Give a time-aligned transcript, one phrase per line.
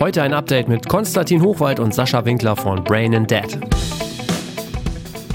[0.00, 3.58] Heute ein Update mit Konstantin Hochwald und Sascha Winkler von Brain and Dead.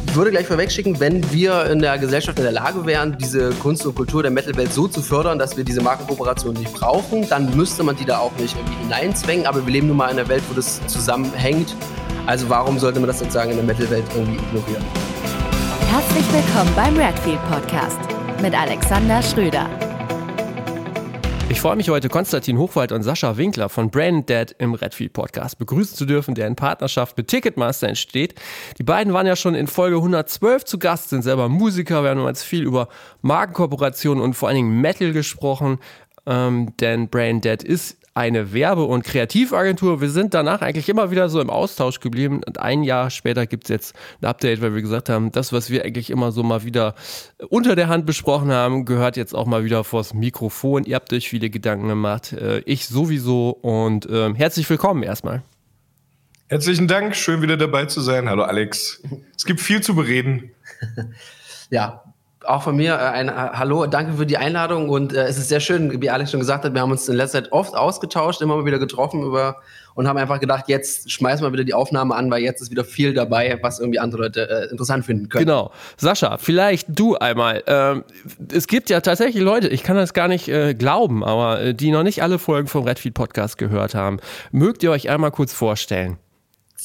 [0.07, 3.85] Ich würde gleich vorwegschicken, wenn wir in der Gesellschaft in der Lage wären, diese Kunst
[3.85, 7.83] und Kultur der Metal-Welt so zu fördern, dass wir diese Markenkooperation nicht brauchen, dann müsste
[7.83, 9.47] man die da auch nicht irgendwie hineinzwängen.
[9.47, 11.75] Aber wir leben nun mal in einer Welt, wo das zusammenhängt.
[12.25, 14.83] Also warum sollte man das sozusagen in der Metal-Welt irgendwie ignorieren?
[15.91, 17.99] Herzlich willkommen beim Redfield Podcast
[18.41, 19.67] mit Alexander Schröder.
[21.53, 25.59] Ich freue mich heute, Konstantin Hochwald und Sascha Winkler von Brand Dead im Redfield Podcast
[25.59, 28.33] begrüßen zu dürfen, der in Partnerschaft mit Ticketmaster entsteht.
[28.79, 32.01] Die beiden waren ja schon in Folge 112 zu Gast, sind selber Musiker.
[32.01, 32.89] Wir haben jetzt viel über
[33.21, 35.77] Markenkooperationen und vor allen Dingen Metal gesprochen,
[36.25, 39.99] ähm, denn Brand Dead ist eine Werbe- und Kreativagentur.
[39.99, 43.65] Wir sind danach eigentlich immer wieder so im Austausch geblieben und ein Jahr später gibt
[43.65, 46.63] es jetzt ein Update, weil wir gesagt haben, das, was wir eigentlich immer so mal
[46.63, 46.93] wieder
[47.49, 50.83] unter der Hand besprochen haben, gehört jetzt auch mal wieder vors Mikrofon.
[50.83, 55.41] Ihr habt euch viele Gedanken gemacht, äh, ich sowieso und äh, herzlich willkommen erstmal.
[56.49, 58.29] Herzlichen Dank, schön wieder dabei zu sein.
[58.29, 59.01] Hallo Alex.
[59.35, 60.51] Es gibt viel zu bereden.
[61.71, 62.03] ja,
[62.45, 65.49] auch von mir äh, ein äh, Hallo, danke für die Einladung und äh, es ist
[65.49, 68.41] sehr schön, wie Alex schon gesagt hat, wir haben uns in letzter Zeit oft ausgetauscht,
[68.41, 69.57] immer mal wieder getroffen über
[69.95, 72.83] und haben einfach gedacht, jetzt schmeißen wir wieder die Aufnahme an, weil jetzt ist wieder
[72.83, 75.45] viel dabei, was irgendwie andere Leute äh, interessant finden können.
[75.45, 75.71] Genau.
[75.97, 77.63] Sascha, vielleicht du einmal.
[77.67, 78.03] Ähm,
[78.51, 81.91] es gibt ja tatsächlich Leute, ich kann das gar nicht äh, glauben, aber äh, die
[81.91, 84.19] noch nicht alle Folgen vom Redfeed Podcast gehört haben.
[84.51, 86.17] Mögt ihr euch einmal kurz vorstellen?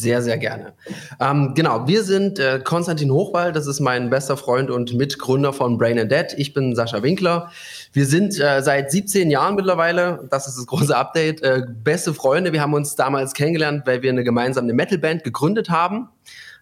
[0.00, 0.74] Sehr, sehr gerne.
[1.18, 5.76] Ähm, genau, wir sind äh, Konstantin Hochwald, das ist mein bester Freund und Mitgründer von
[5.76, 6.26] Brain and Dead.
[6.36, 7.50] Ich bin Sascha Winkler.
[7.92, 12.52] Wir sind äh, seit 17 Jahren mittlerweile, das ist das große Update, äh, beste Freunde.
[12.52, 16.08] Wir haben uns damals kennengelernt, weil wir eine gemeinsame Metalband gegründet haben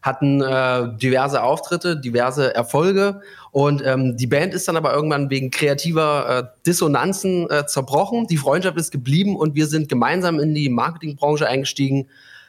[0.00, 5.50] hatten äh, diverse Auftritte, diverse Erfolge und ähm, die Band ist dann aber irgendwann wegen
[5.50, 8.28] kreativer äh, Dissonanzen äh, zerbrochen.
[8.28, 12.08] Die Freundschaft ist geblieben und wir sind gemeinsam in die Marketingbranche eingestiegen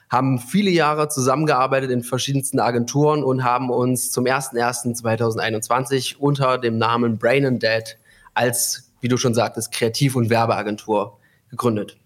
[0.10, 7.18] haben viele Jahre zusammengearbeitet in verschiedensten Agenturen und haben uns zum 01.01.2021 unter dem Namen
[7.18, 7.98] Brain and Dead
[8.34, 11.17] als, wie du schon sagtest, Kreativ- und Werbeagentur
[11.50, 11.98] gegründet.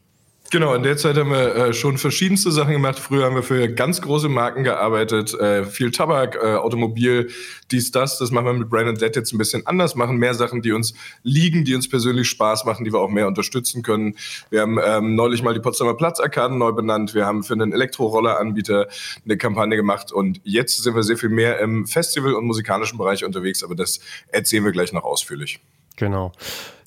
[0.52, 3.00] Genau, in der Zeit haben wir äh, schon verschiedenste Sachen gemacht.
[3.00, 7.30] Früher haben wir für ganz große Marken gearbeitet, äh, viel Tabak, äh, Automobil,
[7.72, 8.18] dies, das.
[8.18, 10.94] Das machen wir mit Brand Dead jetzt ein bisschen anders, machen mehr Sachen, die uns
[11.24, 14.18] liegen, die uns persönlich Spaß machen, die wir auch mehr unterstützen können.
[14.50, 17.16] Wir haben ähm, neulich mal die Potsdamer Platzarkaden neu benannt.
[17.16, 18.90] Wir haben für einen Elektrorolleranbieter
[19.24, 23.24] eine Kampagne gemacht und jetzt sind wir sehr viel mehr im Festival- und musikalischen Bereich
[23.24, 25.62] unterwegs, aber das erzählen wir gleich noch ausführlich.
[25.96, 26.34] Genau.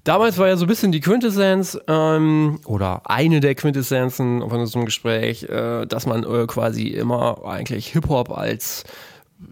[0.05, 4.85] Damals war ja so ein bisschen die Quintessenz ähm, oder eine der Quintessenzen von unserem
[4.85, 8.85] Gespräch, äh, dass man äh, quasi immer eigentlich Hip-Hop als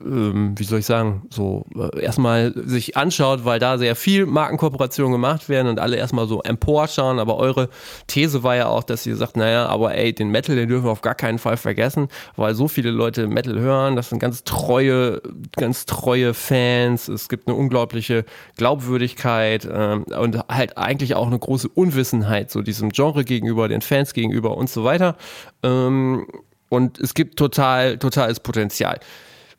[0.04, 5.12] ähm, wie soll ich sagen, so äh, erstmal sich anschaut, weil da sehr viel Markenkooperationen
[5.12, 7.18] gemacht werden und alle erstmal so emporschauen.
[7.18, 7.68] Aber eure
[8.06, 10.90] These war ja auch, dass ihr sagt, naja, aber ey, den Metal, den dürfen wir
[10.90, 13.96] auf gar keinen Fall vergessen, weil so viele Leute Metal hören.
[13.96, 15.20] Das sind ganz treue,
[15.56, 17.08] ganz treue Fans.
[17.08, 18.24] Es gibt eine unglaubliche
[18.56, 24.14] Glaubwürdigkeit ähm, und halt eigentlich auch eine große Unwissenheit so diesem Genre gegenüber, den Fans
[24.14, 25.16] gegenüber und so weiter.
[25.62, 26.26] Ähm,
[26.68, 28.98] und es gibt total, totales Potenzial.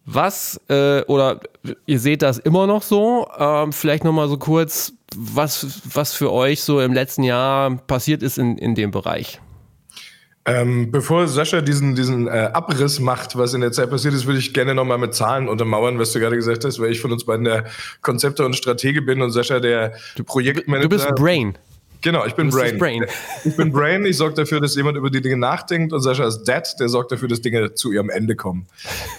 [0.06, 1.40] Was, äh, oder
[1.86, 6.62] ihr seht das immer noch so, ähm, vielleicht nochmal so kurz, was, was für euch
[6.62, 9.40] so im letzten Jahr passiert ist in, in dem Bereich?
[10.46, 14.40] Ähm, bevor Sascha diesen, diesen äh, Abriss macht, was in der Zeit passiert ist, würde
[14.40, 17.26] ich gerne nochmal mit Zahlen untermauern, was du gerade gesagt hast, weil ich von uns
[17.26, 17.66] beiden der
[18.02, 19.94] Konzepter und Stratege bin und Sascha der
[20.26, 20.90] Projektmanager.
[20.90, 21.58] Du bist Brain.
[22.04, 22.78] Genau, ich bin Brain.
[22.78, 23.06] Brain.
[23.46, 26.44] Ich bin Brain, ich sorge dafür, dass jemand über die Dinge nachdenkt und Sascha ist
[26.44, 28.68] Dad, der sorgt dafür, dass Dinge zu ihrem Ende kommen.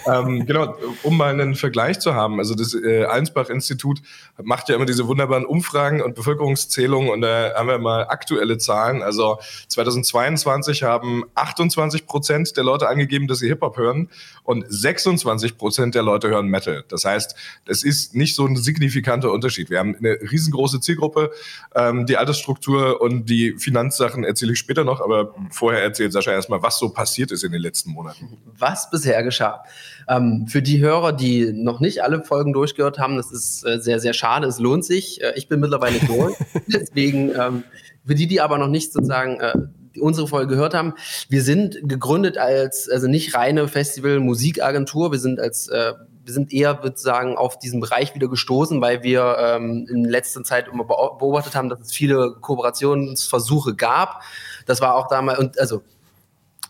[0.05, 2.37] ähm, genau, um mal einen Vergleich zu haben.
[2.37, 4.01] Also das äh, Allensbach-Institut
[4.43, 9.01] macht ja immer diese wunderbaren Umfragen und Bevölkerungszählungen und da haben wir mal aktuelle Zahlen.
[9.01, 14.09] Also 2022 haben 28 Prozent der Leute angegeben, dass sie Hip-Hop hören
[14.43, 16.83] und 26 Prozent der Leute hören Metal.
[16.89, 17.35] Das heißt,
[17.65, 19.71] es ist nicht so ein signifikanter Unterschied.
[19.71, 21.31] Wir haben eine riesengroße Zielgruppe,
[21.73, 26.31] ähm, die Altersstruktur Kultur und die Finanzsachen erzähle ich später noch, aber vorher erzählt Sascha
[26.31, 28.37] erstmal, was so passiert ist in den letzten Monaten.
[28.57, 29.63] Was bisher geschah.
[30.07, 33.99] Ähm, für die Hörer, die noch nicht alle Folgen durchgehört haben, das ist äh, sehr,
[33.99, 34.47] sehr schade.
[34.47, 35.21] Es lohnt sich.
[35.21, 36.35] Äh, ich bin mittlerweile durch.
[36.67, 37.63] Deswegen, ähm,
[38.05, 39.53] für die, die aber noch nicht sozusagen äh,
[39.99, 40.93] unsere Folge gehört haben,
[41.29, 45.93] wir sind gegründet als, also nicht reine Festival-Musikagentur, wir sind als äh,
[46.25, 50.43] wir sind eher, würde sagen, auf diesen Bereich wieder gestoßen, weil wir ähm, in letzter
[50.43, 54.21] Zeit immer beobachtet haben, dass es viele Kooperationsversuche gab.
[54.65, 55.83] Das war auch damals, und also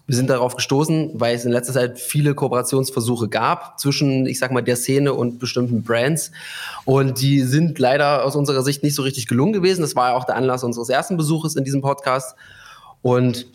[0.08, 4.52] wir sind darauf gestoßen, weil es in letzter Zeit viele Kooperationsversuche gab zwischen, ich sag
[4.52, 6.32] mal, der Szene und bestimmten Brands.
[6.84, 9.82] Und die sind leider aus unserer Sicht nicht so richtig gelungen gewesen.
[9.82, 12.36] Das war ja auch der Anlass unseres ersten Besuches in diesem Podcast.
[13.02, 13.48] Und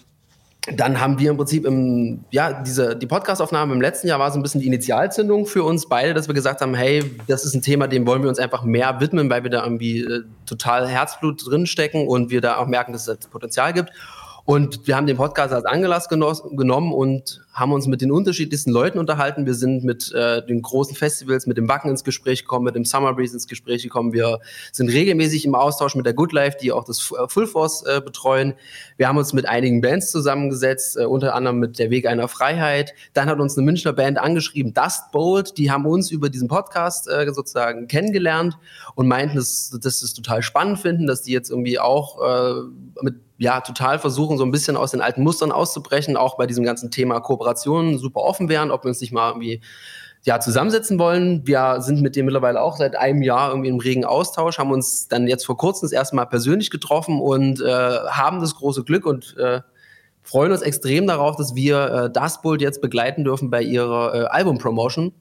[0.66, 4.38] dann haben wir im Prinzip im, ja, diese, die Podcastaufnahme im letzten Jahr war so
[4.38, 7.62] ein bisschen die Initialzündung für uns beide, dass wir gesagt haben, hey, das ist ein
[7.62, 11.42] Thema, dem wollen wir uns einfach mehr widmen, weil wir da irgendwie äh, total Herzblut
[11.46, 13.90] drinstecken und wir da auch merken, dass es das Potenzial gibt.
[14.44, 18.98] Und wir haben den Podcast als Anlass genommen und haben uns mit den unterschiedlichsten Leuten
[18.98, 19.44] unterhalten.
[19.44, 22.86] Wir sind mit äh, den großen Festivals, mit dem Wacken ins Gespräch gekommen, mit dem
[22.86, 24.14] Summer Breeze ins Gespräch gekommen.
[24.14, 24.40] Wir
[24.72, 28.00] sind regelmäßig im Austausch mit der Good Life, die auch das äh, Full Force äh,
[28.00, 28.54] betreuen.
[28.96, 32.94] Wir haben uns mit einigen Bands zusammengesetzt, äh, unter anderem mit der Weg einer Freiheit.
[33.12, 35.58] Dann hat uns eine Münchner Band angeschrieben, Dust Bolt.
[35.58, 38.56] Die haben uns über diesen Podcast äh, sozusagen kennengelernt
[38.94, 42.62] und meinten, dass, dass sie es total spannend finden, dass die jetzt irgendwie auch äh,
[43.02, 46.62] mit ja, total versuchen, so ein bisschen aus den alten Mustern auszubrechen, auch bei diesem
[46.62, 47.20] ganzen Thema
[47.50, 49.60] Kooperationen super offen wären, ob wir uns nicht mal irgendwie
[50.24, 51.46] ja, zusammensetzen wollen.
[51.46, 55.08] Wir sind mit dem mittlerweile auch seit einem Jahr irgendwie im regen Austausch, haben uns
[55.08, 59.06] dann jetzt vor kurzem das erste Mal persönlich getroffen und äh, haben das große Glück
[59.06, 59.60] und äh,
[60.22, 65.12] freuen uns extrem darauf, dass wir äh, Dustbolt jetzt begleiten dürfen bei ihrer äh, Album-Promotion.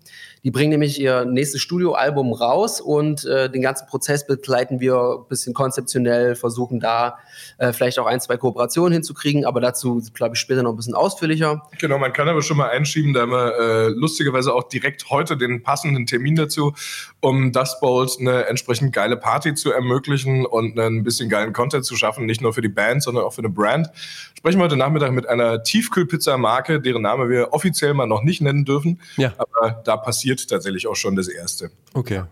[0.44, 5.28] Die bringen nämlich ihr nächstes Studioalbum raus und äh, den ganzen Prozess begleiten wir ein
[5.28, 7.18] bisschen konzeptionell, versuchen da
[7.58, 10.96] äh, vielleicht auch ein, zwei Kooperationen hinzukriegen, aber dazu, glaube ich, später noch ein bisschen
[10.96, 11.64] ausführlicher.
[11.80, 15.38] Genau, man kann aber schon mal einschieben, da haben wir äh, lustigerweise auch direkt heute
[15.38, 16.74] den passenden Termin dazu,
[17.20, 21.96] um Dust Bolt eine entsprechend geile Party zu ermöglichen und ein bisschen geilen Content zu
[21.96, 23.90] schaffen, nicht nur für die Band, sondern auch für eine Brand.
[24.38, 28.64] Sprechen wir heute Nachmittag mit einer Tiefkühlpizza-Marke, deren Name wir offiziell mal noch nicht nennen
[28.64, 29.34] dürfen, ja.
[29.38, 31.72] aber da passiert passiert tatsächlich auch schon das erste.
[31.94, 32.24] Okay.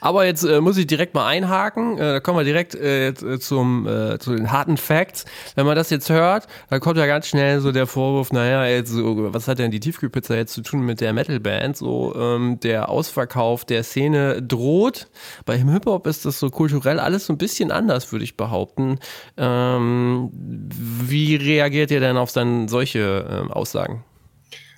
[0.00, 1.98] Aber jetzt äh, muss ich direkt mal einhaken.
[1.98, 5.26] Äh, da kommen wir direkt äh, zum, äh, zu den harten Facts.
[5.56, 8.94] Wenn man das jetzt hört, dann kommt ja ganz schnell so der Vorwurf, naja, jetzt
[8.94, 11.76] was hat denn die Tiefkühlpizza jetzt zu tun mit der Metalband?
[11.76, 15.08] So, ähm, der Ausverkauf der Szene droht.
[15.44, 18.98] Bei Hip-Hop ist das so kulturell alles so ein bisschen anders, würde ich behaupten.
[19.36, 24.02] Ähm, wie reagiert ihr denn auf dann solche ähm, Aussagen?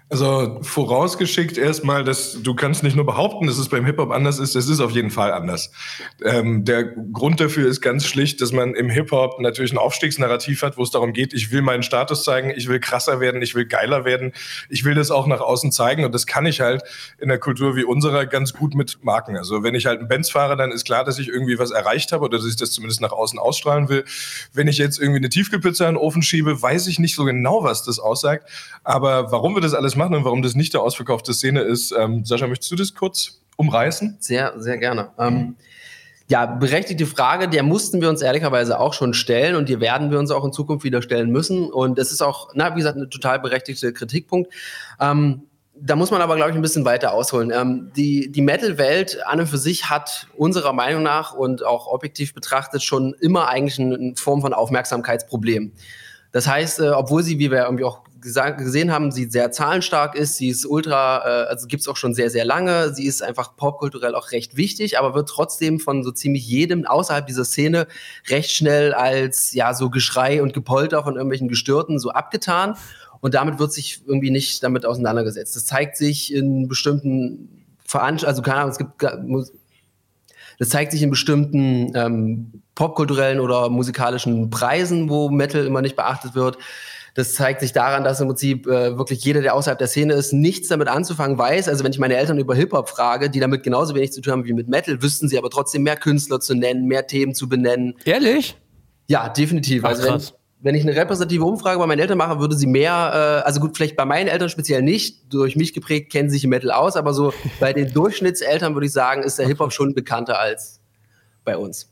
[0.08, 4.54] Also vorausgeschickt erstmal, dass du kannst nicht nur behaupten, dass es beim Hip-Hop anders ist,
[4.54, 5.72] es ist auf jeden Fall anders.
[6.24, 10.76] Ähm, der Grund dafür ist ganz schlicht, dass man im Hip-Hop natürlich ein Aufstiegsnarrativ hat,
[10.76, 13.66] wo es darum geht, ich will meinen Status zeigen, ich will krasser werden, ich will
[13.66, 14.30] geiler werden,
[14.68, 16.84] ich will das auch nach außen zeigen und das kann ich halt
[17.18, 19.36] in der Kultur wie unserer ganz gut mit Marken.
[19.36, 22.12] Also wenn ich halt einen Benz fahre, dann ist klar, dass ich irgendwie was erreicht
[22.12, 24.04] habe oder dass ich das zumindest nach außen ausstrahlen will.
[24.52, 27.64] Wenn ich jetzt irgendwie eine Tiefkühlpizza in den Ofen schiebe, weiß ich nicht so genau,
[27.64, 28.48] was das aussagt,
[28.84, 31.92] aber warum wir das alles machen und warum das nicht der ausverkaufte Szene ist.
[31.92, 34.16] Ähm, Sascha, möchtest du das kurz umreißen?
[34.20, 35.10] Sehr, sehr gerne.
[35.18, 35.56] Ähm,
[36.28, 40.18] ja, berechtigte Frage, der mussten wir uns ehrlicherweise auch schon stellen und die werden wir
[40.18, 41.70] uns auch in Zukunft wieder stellen müssen.
[41.70, 44.52] Und es ist auch, na, wie gesagt, ein total berechtigter Kritikpunkt.
[45.00, 45.42] Ähm,
[45.78, 47.52] da muss man aber, glaube ich, ein bisschen weiter ausholen.
[47.54, 52.34] Ähm, die die Metal-Welt an und für sich hat unserer Meinung nach und auch objektiv
[52.34, 55.72] betrachtet schon immer eigentlich eine Form von Aufmerksamkeitsproblem.
[56.32, 58.00] Das heißt, äh, obwohl sie, wie wir irgendwie auch
[58.32, 62.30] gesehen haben, sie sehr zahlenstark ist, sie ist ultra, äh, also gibt's auch schon sehr,
[62.30, 66.46] sehr lange, sie ist einfach popkulturell auch recht wichtig, aber wird trotzdem von so ziemlich
[66.46, 67.86] jedem außerhalb dieser Szene
[68.28, 72.76] recht schnell als ja so Geschrei und Gepolter von irgendwelchen Gestörten so abgetan.
[73.20, 75.56] Und damit wird sich irgendwie nicht damit auseinandergesetzt.
[75.56, 79.02] Das zeigt sich in bestimmten Veranstaltungen, also keine Ahnung, es gibt
[80.58, 86.34] das zeigt sich in bestimmten ähm, popkulturellen oder musikalischen Preisen, wo Metal immer nicht beachtet
[86.34, 86.58] wird.
[87.16, 90.34] Das zeigt sich daran, dass im Prinzip äh, wirklich jeder, der außerhalb der Szene ist,
[90.34, 91.66] nichts damit anzufangen weiß.
[91.66, 94.44] Also wenn ich meine Eltern über Hip-Hop frage, die damit genauso wenig zu tun haben
[94.44, 97.94] wie mit Metal, wüssten sie aber trotzdem mehr Künstler zu nennen, mehr Themen zu benennen.
[98.04, 98.58] Ehrlich?
[99.08, 99.82] Ja, definitiv.
[99.86, 100.20] Ach, also wenn,
[100.60, 103.78] wenn ich eine repräsentative Umfrage bei meinen Eltern mache, würde sie mehr, äh, also gut,
[103.78, 106.96] vielleicht bei meinen Eltern speziell nicht, durch mich geprägt kennen sie sich im Metal aus,
[106.96, 110.82] aber so bei den Durchschnittseltern würde ich sagen, ist der Hip-Hop schon bekannter als
[111.46, 111.90] bei uns.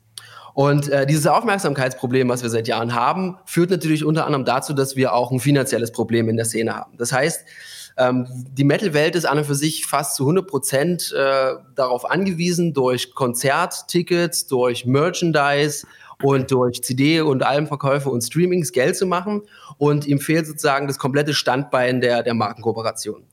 [0.54, 4.94] Und äh, dieses Aufmerksamkeitsproblem, was wir seit Jahren haben, führt natürlich unter anderem dazu, dass
[4.94, 6.96] wir auch ein finanzielles Problem in der Szene haben.
[6.96, 7.44] Das heißt,
[7.96, 12.72] ähm, die Metal-Welt ist an und für sich fast zu 100 Prozent äh, darauf angewiesen,
[12.72, 15.86] durch Konzerttickets, durch Merchandise
[16.22, 19.42] und durch CD- und Albenverkäufe und Streamings Geld zu machen.
[19.76, 23.24] Und ihm fehlt sozusagen das komplette Standbein der, der Markenkooperation.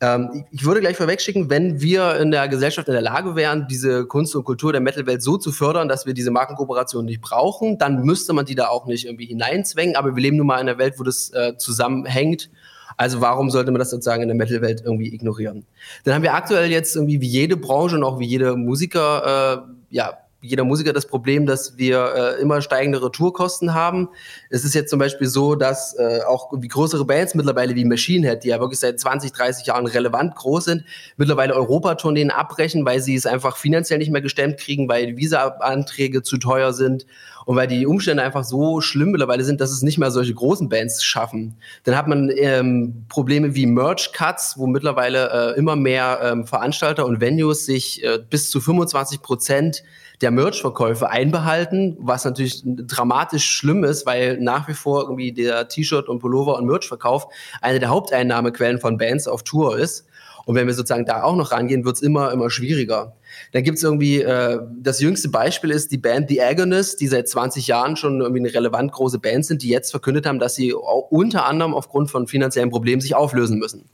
[0.00, 4.06] Ähm, ich würde gleich vorwegschicken, wenn wir in der Gesellschaft in der Lage wären, diese
[4.06, 8.02] Kunst und Kultur der Metal-Welt so zu fördern, dass wir diese Markenkooperation nicht brauchen, dann
[8.02, 9.96] müsste man die da auch nicht irgendwie hineinzwängen.
[9.96, 12.50] Aber wir leben nun mal in einer Welt, wo das äh, zusammenhängt.
[12.96, 15.64] Also warum sollte man das sozusagen in der Metal-Welt irgendwie ignorieren?
[16.04, 19.94] Dann haben wir aktuell jetzt irgendwie wie jede Branche und auch wie jede Musiker, äh,
[19.94, 24.10] ja, jeder Musiker das Problem, dass wir äh, immer steigende Retourkosten haben.
[24.50, 28.28] Es ist jetzt zum Beispiel so, dass äh, auch wie größere Bands mittlerweile wie Machine
[28.28, 30.84] Head, die ja wirklich seit 20, 30 Jahren relevant groß sind,
[31.16, 36.36] mittlerweile Europatourneen abbrechen, weil sie es einfach finanziell nicht mehr gestemmt kriegen, weil Visa-Anträge zu
[36.36, 37.06] teuer sind
[37.44, 40.68] Und weil die Umstände einfach so schlimm mittlerweile sind, dass es nicht mehr solche großen
[40.68, 41.56] Bands schaffen.
[41.84, 47.20] Dann hat man ähm, Probleme wie Merch-Cuts, wo mittlerweile äh, immer mehr ähm, Veranstalter und
[47.20, 49.82] Venues sich äh, bis zu 25 Prozent
[50.20, 56.08] der Merch-Verkäufe einbehalten, was natürlich dramatisch schlimm ist, weil nach wie vor irgendwie der T-Shirt
[56.08, 57.26] und Pullover und Merch-Verkauf
[57.60, 60.06] eine der Haupteinnahmequellen von Bands auf Tour ist.
[60.46, 63.14] Und wenn wir sozusagen da auch noch rangehen, wird es immer, immer schwieriger.
[63.52, 67.28] Dann gibt es irgendwie, äh, das jüngste Beispiel ist die Band The Agonists, die seit
[67.28, 70.72] 20 Jahren schon irgendwie eine relevant große Band sind, die jetzt verkündet haben, dass sie
[70.72, 73.84] unter anderem aufgrund von finanziellen Problemen sich auflösen müssen.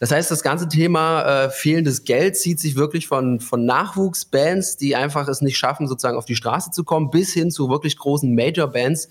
[0.00, 4.94] Das heißt, das ganze Thema äh, fehlendes Geld zieht sich wirklich von, von Nachwuchsbands, die
[4.94, 8.32] einfach es nicht schaffen, sozusagen auf die Straße zu kommen, bis hin zu wirklich großen
[8.32, 9.08] Major-Bands,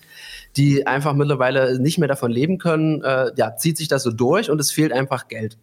[0.56, 3.02] die einfach mittlerweile nicht mehr davon leben können.
[3.02, 5.58] Äh, ja, zieht sich das so durch und es fehlt einfach Geld.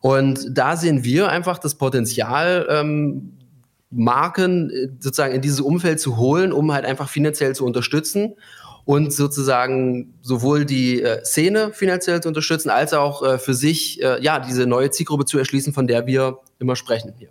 [0.00, 3.32] Und da sehen wir einfach das Potenzial, ähm,
[3.90, 8.34] Marken äh, sozusagen in dieses Umfeld zu holen, um halt einfach finanziell zu unterstützen
[8.84, 14.22] und sozusagen sowohl die äh, Szene finanziell zu unterstützen, als auch äh, für sich äh,
[14.22, 17.28] ja diese neue Zielgruppe zu erschließen, von der wir immer sprechen hier.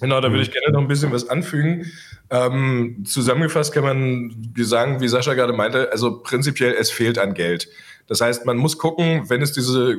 [0.00, 1.86] Genau, da würde ich gerne noch ein bisschen was anfügen.
[2.30, 7.68] Ähm, zusammengefasst kann man sagen, wie Sascha gerade meinte, also prinzipiell es fehlt an Geld.
[8.08, 9.98] Das heißt, man muss gucken, wenn es diese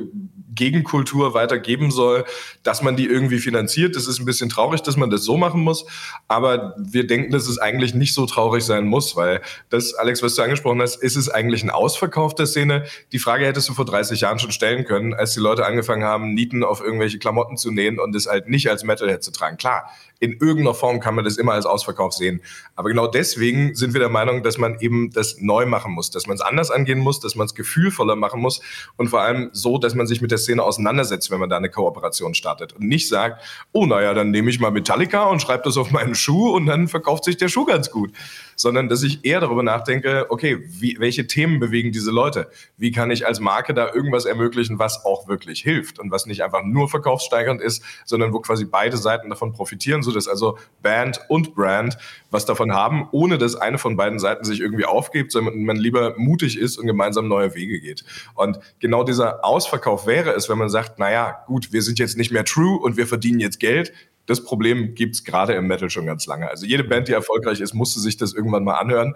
[0.54, 2.24] Gegenkultur weitergeben soll,
[2.62, 3.96] dass man die irgendwie finanziert.
[3.96, 5.86] Das ist ein bisschen traurig, dass man das so machen muss.
[6.28, 9.40] Aber wir denken, dass es eigentlich nicht so traurig sein muss, weil
[9.70, 12.84] das, Alex, was du angesprochen hast, ist es eigentlich ein Ausverkauf der Szene?
[13.12, 16.34] Die Frage hättest du vor 30 Jahren schon stellen können, als die Leute angefangen haben,
[16.34, 19.56] Nieten auf irgendwelche Klamotten zu nähen und es halt nicht als Metalhead zu tragen.
[19.56, 19.88] Klar,
[20.20, 22.42] in irgendeiner Form kann man das immer als Ausverkauf sehen.
[22.76, 26.26] Aber genau deswegen sind wir der Meinung, dass man eben das neu machen muss, dass
[26.26, 28.60] man es anders angehen muss, dass man es gefühlvoller machen muss
[28.96, 31.70] und vor allem so, dass man sich mit der Szene auseinandersetzt, wenn man da eine
[31.70, 35.78] Kooperation startet und nicht sagt, oh naja, dann nehme ich mal Metallica und schreibe das
[35.78, 38.12] auf meinen Schuh und dann verkauft sich der Schuh ganz gut
[38.60, 42.50] sondern dass ich eher darüber nachdenke, okay, wie, welche Themen bewegen diese Leute?
[42.76, 46.42] Wie kann ich als Marke da irgendwas ermöglichen, was auch wirklich hilft und was nicht
[46.42, 51.54] einfach nur verkaufssteigernd ist, sondern wo quasi beide Seiten davon profitieren, sodass also Band und
[51.54, 51.96] Brand
[52.30, 56.14] was davon haben, ohne dass eine von beiden Seiten sich irgendwie aufgibt, sondern man lieber
[56.16, 58.04] mutig ist und gemeinsam neue Wege geht.
[58.34, 62.30] Und genau dieser Ausverkauf wäre es, wenn man sagt, naja, gut, wir sind jetzt nicht
[62.30, 63.92] mehr true und wir verdienen jetzt Geld,
[64.30, 66.48] das Problem gibt es gerade im Metal schon ganz lange.
[66.48, 69.14] Also jede Band, die erfolgreich ist, musste sich das irgendwann mal anhören.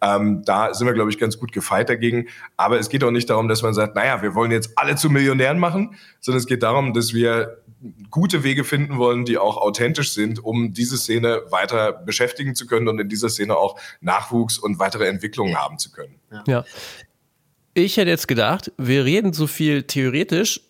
[0.00, 2.28] Ähm, da sind wir, glaube ich, ganz gut gefeit dagegen.
[2.56, 5.10] Aber es geht auch nicht darum, dass man sagt, naja, wir wollen jetzt alle zu
[5.10, 7.58] Millionären machen, sondern es geht darum, dass wir
[8.10, 12.88] gute Wege finden wollen, die auch authentisch sind, um diese Szene weiter beschäftigen zu können
[12.88, 16.14] und in dieser Szene auch Nachwuchs und weitere Entwicklungen haben zu können.
[16.30, 16.42] ja.
[16.46, 16.64] ja.
[17.76, 20.60] Ich hätte jetzt gedacht, wir reden so viel theoretisch,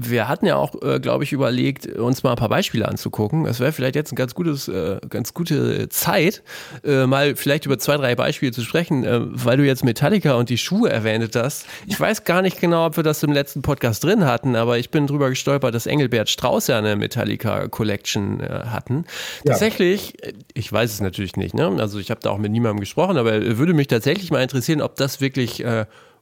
[0.00, 3.44] wir hatten ja auch, äh, glaube ich, überlegt, uns mal ein paar Beispiele anzugucken.
[3.44, 6.42] Das wäre vielleicht jetzt eine ganz gutes, äh, ganz gute Zeit,
[6.84, 10.50] äh, mal vielleicht über zwei, drei Beispiele zu sprechen, äh, weil du jetzt Metallica und
[10.50, 11.66] die Schuhe erwähnt hast.
[11.86, 14.90] Ich weiß gar nicht genau, ob wir das im letzten Podcast drin hatten, aber ich
[14.90, 19.04] bin drüber gestolpert, dass Engelbert Strauß ja eine Metallica Collection äh, hatten.
[19.44, 19.52] Ja.
[19.52, 21.76] Tatsächlich, äh, ich weiß es natürlich nicht, ne?
[21.80, 24.94] Also ich habe da auch mit niemandem gesprochen, aber würde mich tatsächlich mal interessieren, ob
[24.94, 25.64] das wirklich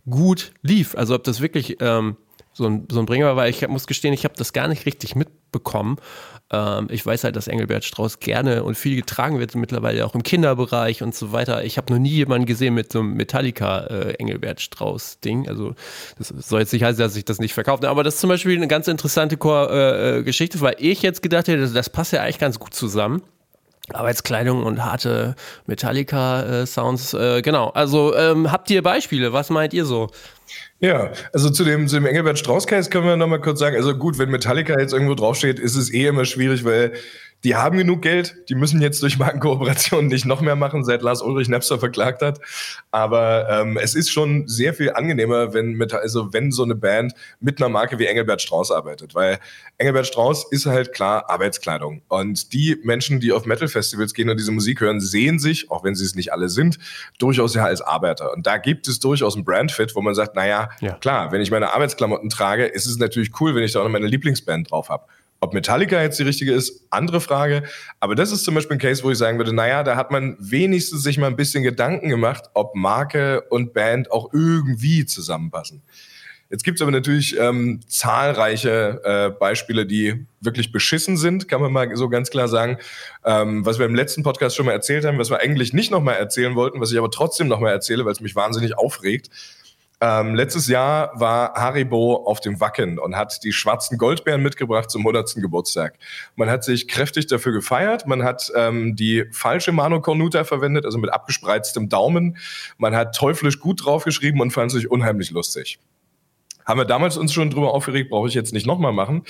[0.08, 0.94] gut lief.
[0.96, 2.16] Also ob das wirklich ähm,
[2.56, 5.14] so ein, so ein Bringer, weil ich muss gestehen, ich habe das gar nicht richtig
[5.14, 5.98] mitbekommen.
[6.50, 10.22] Ähm, ich weiß halt, dass Engelbert Strauß gerne und viel getragen wird, mittlerweile auch im
[10.22, 11.64] Kinderbereich und so weiter.
[11.64, 15.46] Ich habe noch nie jemanden gesehen mit so einem Metallica äh, Engelbert Strauß Ding.
[15.48, 15.74] Also
[16.16, 17.86] das soll jetzt nicht heißen, dass ich das nicht verkaufe.
[17.88, 21.22] Aber das ist zum Beispiel eine ganz interessante Chor, äh, äh, Geschichte, weil ich jetzt
[21.22, 23.22] gedacht hätte, das, passt ja eigentlich ganz gut zusammen.
[23.92, 25.36] Arbeitskleidung und harte
[25.66, 27.14] Metallica-Sounds.
[27.14, 27.68] Äh, genau.
[27.68, 29.32] Also ähm, habt ihr Beispiele?
[29.32, 30.08] Was meint ihr so?
[30.80, 34.18] Ja, also zu dem, zu dem Engelbert Strauß-Case können wir nochmal kurz sagen, also gut,
[34.18, 36.92] wenn Metallica jetzt irgendwo draufsteht, ist es eh immer schwierig, weil
[37.46, 41.22] die haben genug Geld, die müssen jetzt durch Markenkooperationen nicht noch mehr machen, seit Lars
[41.22, 42.40] Ulrich Napster verklagt hat.
[42.90, 47.14] Aber ähm, es ist schon sehr viel angenehmer, wenn mit, also wenn so eine Band
[47.38, 49.38] mit einer Marke wie Engelbert Strauß arbeitet, weil
[49.78, 52.02] Engelbert Strauß ist halt klar Arbeitskleidung.
[52.08, 55.94] Und die Menschen, die auf Metal-Festivals gehen und diese Musik hören, sehen sich, auch wenn
[55.94, 56.80] sie es nicht alle sind,
[57.20, 58.32] durchaus ja als Arbeiter.
[58.32, 60.94] Und da gibt es durchaus ein Brandfit, wo man sagt, naja, ja.
[60.94, 63.92] klar, wenn ich meine Arbeitsklamotten trage, ist es natürlich cool, wenn ich da auch noch
[63.92, 65.04] meine Lieblingsband drauf habe.
[65.40, 67.62] Ob Metallica jetzt die richtige ist, andere Frage.
[68.00, 70.36] Aber das ist zum Beispiel ein Case, wo ich sagen würde, naja, da hat man
[70.40, 75.82] wenigstens sich mal ein bisschen Gedanken gemacht, ob Marke und Band auch irgendwie zusammenpassen.
[76.48, 81.72] Jetzt gibt es aber natürlich ähm, zahlreiche äh, Beispiele, die wirklich beschissen sind, kann man
[81.72, 82.78] mal so ganz klar sagen.
[83.24, 86.14] Ähm, was wir im letzten Podcast schon mal erzählt haben, was wir eigentlich nicht nochmal
[86.14, 89.28] erzählen wollten, was ich aber trotzdem nochmal erzähle, weil es mich wahnsinnig aufregt.
[90.00, 95.00] Ähm, letztes Jahr war Haribo auf dem Wacken und hat die schwarzen Goldbeeren mitgebracht zum
[95.00, 95.36] 100.
[95.36, 95.94] Geburtstag.
[96.34, 98.06] Man hat sich kräftig dafür gefeiert.
[98.06, 102.36] Man hat ähm, die falsche Mano Cornuta verwendet, also mit abgespreiztem Daumen.
[102.76, 105.78] Man hat teuflisch gut draufgeschrieben und fand sich unheimlich lustig.
[106.66, 109.22] Haben wir damals uns schon drüber aufgeregt, brauche ich jetzt nicht nochmal machen.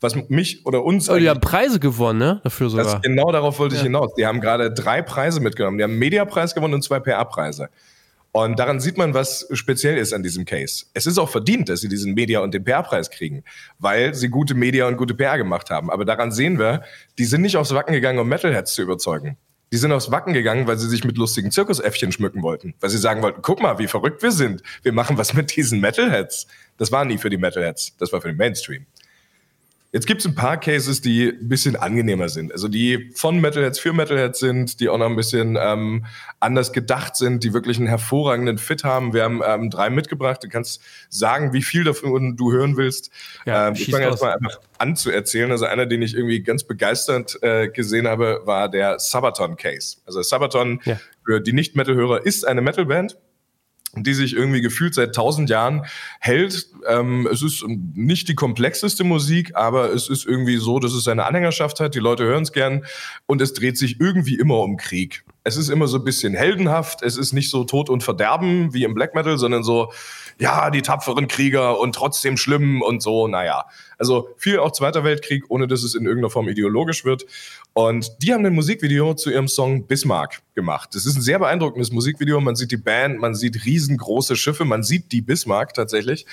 [0.00, 1.08] Was mich oder uns.
[1.08, 2.40] Oh, die haben Preise gewonnen, ne?
[2.44, 2.84] Dafür sogar.
[2.84, 3.80] Das, genau darauf wollte ja.
[3.80, 4.12] ich hinaus.
[4.14, 5.78] Die haben gerade drei Preise mitgenommen.
[5.78, 7.70] Die haben einen Mediapreis gewonnen und zwei PA-Preise.
[8.32, 10.86] Und daran sieht man, was speziell ist an diesem Case.
[10.94, 13.44] Es ist auch verdient, dass sie diesen Media- und den PR-Preis kriegen,
[13.78, 15.90] weil sie gute Media und gute PR gemacht haben.
[15.90, 16.82] Aber daran sehen wir,
[17.18, 19.36] die sind nicht aufs Wacken gegangen, um Metalheads zu überzeugen.
[19.70, 22.74] Die sind aufs Wacken gegangen, weil sie sich mit lustigen Zirkusäffchen schmücken wollten.
[22.80, 24.62] Weil sie sagen wollten, guck mal, wie verrückt wir sind.
[24.82, 26.46] Wir machen was mit diesen Metalheads.
[26.78, 27.96] Das war nie für die Metalheads.
[27.98, 28.86] Das war für den Mainstream.
[29.94, 32.50] Jetzt gibt es ein paar Cases, die ein bisschen angenehmer sind.
[32.50, 36.06] Also die von Metalheads für Metalheads sind, die auch noch ein bisschen ähm,
[36.40, 39.12] anders gedacht sind, die wirklich einen hervorragenden Fit haben.
[39.12, 40.42] Wir haben ähm, drei mitgebracht.
[40.42, 40.80] Du kannst
[41.10, 43.10] sagen, wie viel davon du hören willst.
[43.44, 45.50] Ja, ähm, ich fange erstmal einfach an zu erzählen.
[45.50, 49.98] Also einer, den ich irgendwie ganz begeistert äh, gesehen habe, war der Sabaton Case.
[50.06, 50.98] Also Sabaton ja.
[51.26, 53.18] für die Nicht-Metal-Hörer ist eine Metalband
[53.94, 55.84] die sich irgendwie gefühlt seit tausend Jahren
[56.20, 56.68] hält.
[56.88, 61.24] Ähm, es ist nicht die komplexeste Musik, aber es ist irgendwie so, dass es seine
[61.24, 61.94] Anhängerschaft hat.
[61.94, 62.84] Die Leute hören es gern
[63.26, 65.24] und es dreht sich irgendwie immer um Krieg.
[65.44, 67.02] Es ist immer so ein bisschen heldenhaft.
[67.02, 69.92] Es ist nicht so Tod und Verderben wie im Black Metal, sondern so,
[70.38, 73.66] ja, die tapferen Krieger und trotzdem schlimm und so, naja.
[73.98, 77.24] Also viel auch Zweiter Weltkrieg, ohne dass es in irgendeiner Form ideologisch wird.
[77.72, 80.90] Und die haben ein Musikvideo zu ihrem Song Bismarck gemacht.
[80.94, 82.40] Das ist ein sehr beeindruckendes Musikvideo.
[82.40, 86.26] Man sieht die Band, man sieht riesengroße Schiffe, man sieht die Bismarck tatsächlich.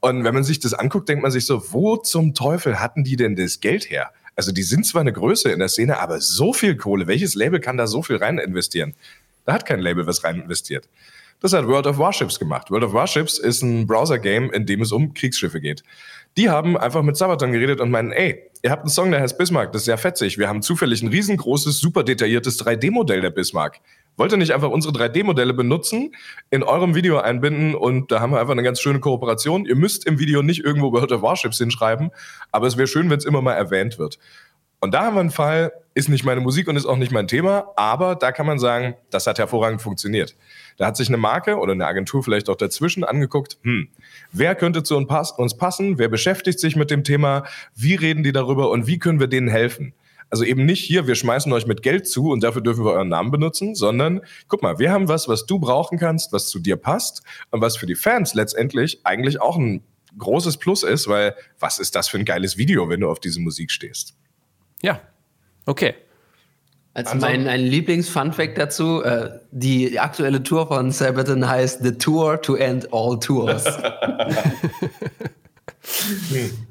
[0.00, 3.16] Und wenn man sich das anguckt, denkt man sich so, wo zum Teufel hatten die
[3.16, 4.10] denn das Geld her?
[4.34, 7.60] Also die sind zwar eine Größe in der Szene, aber so viel Kohle, welches Label
[7.60, 8.94] kann da so viel rein investieren?
[9.44, 10.88] Da hat kein Label was rein investiert.
[11.42, 12.70] Das hat World of Warships gemacht.
[12.70, 15.82] World of Warships ist ein Browser-Game, in dem es um Kriegsschiffe geht.
[16.36, 19.36] Die haben einfach mit Sabaton geredet und meinen, ey, ihr habt einen Song, der heißt
[19.36, 20.38] Bismarck, das ist sehr fetzig.
[20.38, 23.80] Wir haben zufällig ein riesengroßes, super detailliertes 3D-Modell der Bismarck.
[24.16, 26.14] Wollt ihr nicht einfach unsere 3D-Modelle benutzen,
[26.50, 29.66] in eurem Video einbinden und da haben wir einfach eine ganz schöne Kooperation.
[29.66, 32.12] Ihr müsst im Video nicht irgendwo World of Warships hinschreiben,
[32.52, 34.18] aber es wäre schön, wenn es immer mal erwähnt wird.
[34.78, 37.26] Und da haben wir einen Fall, ist nicht meine Musik und ist auch nicht mein
[37.26, 40.36] Thema, aber da kann man sagen, das hat hervorragend funktioniert.
[40.76, 43.88] Da hat sich eine Marke oder eine Agentur vielleicht auch dazwischen angeguckt, hm,
[44.32, 48.70] wer könnte zu uns passen, wer beschäftigt sich mit dem Thema, wie reden die darüber
[48.70, 49.94] und wie können wir denen helfen?
[50.32, 53.08] Also eben nicht hier, wir schmeißen euch mit Geld zu und dafür dürfen wir euren
[53.08, 56.76] Namen benutzen, sondern guck mal, wir haben was, was du brauchen kannst, was zu dir
[56.76, 59.82] passt und was für die Fans letztendlich eigentlich auch ein
[60.16, 63.40] großes Plus ist, weil was ist das für ein geiles Video, wenn du auf diese
[63.40, 64.14] Musik stehst?
[64.80, 65.02] Ja,
[65.66, 65.94] okay.
[66.94, 72.56] Also mein ein Lieblings-Fun-Fact dazu, äh, die aktuelle Tour von Sabaton heißt The Tour to
[72.56, 73.64] End All Tours.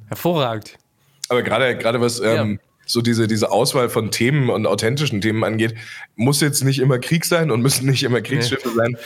[0.08, 0.78] Hervorragend.
[1.28, 2.58] Aber gerade gerade was ähm, ja.
[2.86, 5.74] so diese, diese Auswahl von Themen und authentischen Themen angeht,
[6.16, 8.76] muss jetzt nicht immer Krieg sein und müssen nicht immer Kriegsschiffe nee.
[8.76, 8.98] sein.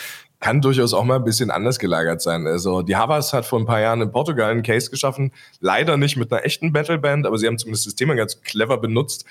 [0.42, 2.46] Kann durchaus auch mal ein bisschen anders gelagert sein.
[2.46, 6.18] Also die Havas hat vor ein paar Jahren in Portugal einen Case geschaffen, leider nicht
[6.18, 9.24] mit einer echten Battleband, aber sie haben zumindest das Thema ganz clever benutzt.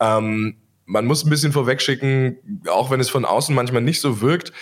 [0.00, 0.56] Ähm,
[0.88, 4.52] man muss ein bisschen vorwegschicken, auch wenn es von außen manchmal nicht so wirkt,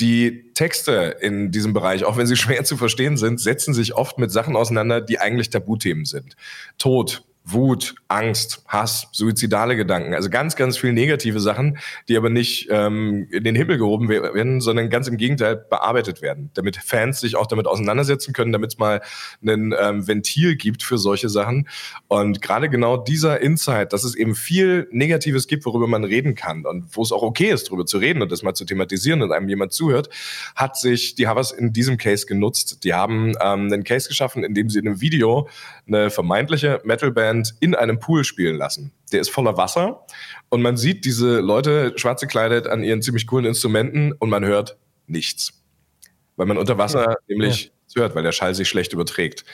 [0.00, 4.18] die Texte in diesem Bereich, auch wenn sie schwer zu verstehen sind, setzen sich oft
[4.18, 6.36] mit Sachen auseinander, die eigentlich Tabuthemen sind.
[6.78, 11.76] Tod, Wut, Angst, Hass, suizidale Gedanken, also ganz, ganz viel negative Sachen,
[12.08, 16.50] die aber nicht ähm, in den Himmel gehoben werden, sondern ganz im Gegenteil bearbeitet werden,
[16.54, 19.02] damit Fans sich auch damit auseinandersetzen können, damit es mal
[19.46, 21.68] ein ähm, Ventil gibt für solche Sachen.
[22.08, 26.64] Und gerade genau dieser Insight, dass es eben viel Negatives gibt, worüber man reden kann
[26.64, 29.32] und wo es auch okay ist, darüber zu reden und das mal zu thematisieren und
[29.32, 30.08] einem jemand zuhört,
[30.56, 32.84] hat sich die Havas in diesem Case genutzt.
[32.84, 35.46] Die haben ähm, einen Case geschaffen, in dem sie in einem Video
[35.86, 38.92] eine vermeintliche Metalband Band in einem Pool spielen lassen.
[39.12, 40.06] Der ist voller Wasser
[40.48, 44.76] und man sieht diese Leute schwarz gekleidet an ihren ziemlich coolen Instrumenten und man hört
[45.06, 45.52] nichts.
[46.36, 47.16] Weil man unter Wasser ja.
[47.28, 48.02] nämlich ja.
[48.02, 49.44] hört, weil der Schall sich schlecht überträgt.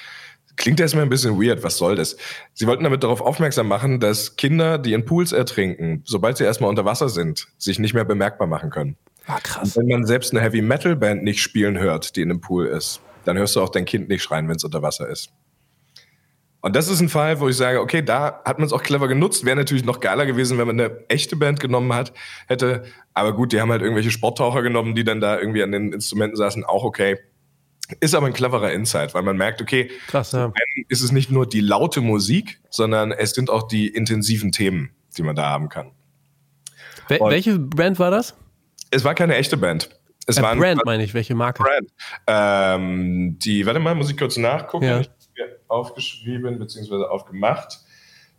[0.56, 2.16] Klingt erstmal ein bisschen weird, was soll das?
[2.52, 6.68] Sie wollten damit darauf aufmerksam machen, dass Kinder, die in Pools ertrinken, sobald sie erstmal
[6.68, 8.96] unter Wasser sind, sich nicht mehr bemerkbar machen können.
[9.26, 9.76] Ah, krass.
[9.76, 12.66] Und wenn man selbst eine Heavy Metal Band nicht spielen hört, die in einem Pool
[12.66, 15.30] ist, dann hörst du auch dein Kind nicht schreien, wenn es unter Wasser ist.
[16.62, 19.08] Und das ist ein Fall, wo ich sage, okay, da hat man es auch clever
[19.08, 19.44] genutzt.
[19.44, 22.12] Wäre natürlich noch geiler gewesen, wenn man eine echte Band genommen hat,
[22.48, 22.84] hätte.
[23.14, 26.36] Aber gut, die haben halt irgendwelche Sporttaucher genommen, die dann da irgendwie an den Instrumenten
[26.36, 27.18] saßen, auch okay.
[27.98, 30.52] Ist aber ein cleverer Insight, weil man merkt, okay, Krass, ja.
[30.88, 35.22] ist es nicht nur die laute Musik, sondern es sind auch die intensiven Themen, die
[35.22, 35.90] man da haben kann.
[37.08, 38.36] Wel welche Band war das?
[38.90, 39.90] Es war keine echte Band.
[40.26, 41.62] Es äh, waren Brand meine ich, welche Marke?
[41.62, 41.90] Brand.
[42.28, 44.84] Ähm, die, warte mal, muss ich kurz nachgucken.
[44.84, 45.00] Ja.
[45.00, 45.10] Ich
[45.70, 47.04] aufgeschrieben bzw.
[47.04, 47.80] aufgemacht.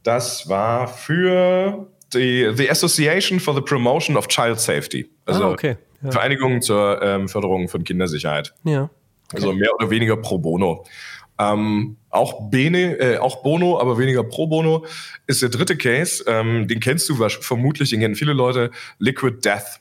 [0.03, 5.09] Das war für die The Association for the Promotion of Child Safety.
[5.25, 5.77] Also ah, okay.
[6.03, 6.11] ja.
[6.11, 8.53] Vereinigung zur ähm, Förderung von Kindersicherheit.
[8.63, 8.83] Ja.
[8.83, 9.35] Okay.
[9.35, 10.85] Also mehr oder weniger pro bono.
[11.39, 14.85] Ähm, auch Bene, äh, auch Bono, aber weniger pro Bono
[15.27, 16.23] ist der dritte Case.
[16.27, 18.69] Ähm, den kennst du vermutlich, den kennen viele Leute.
[18.99, 19.79] Liquid Death.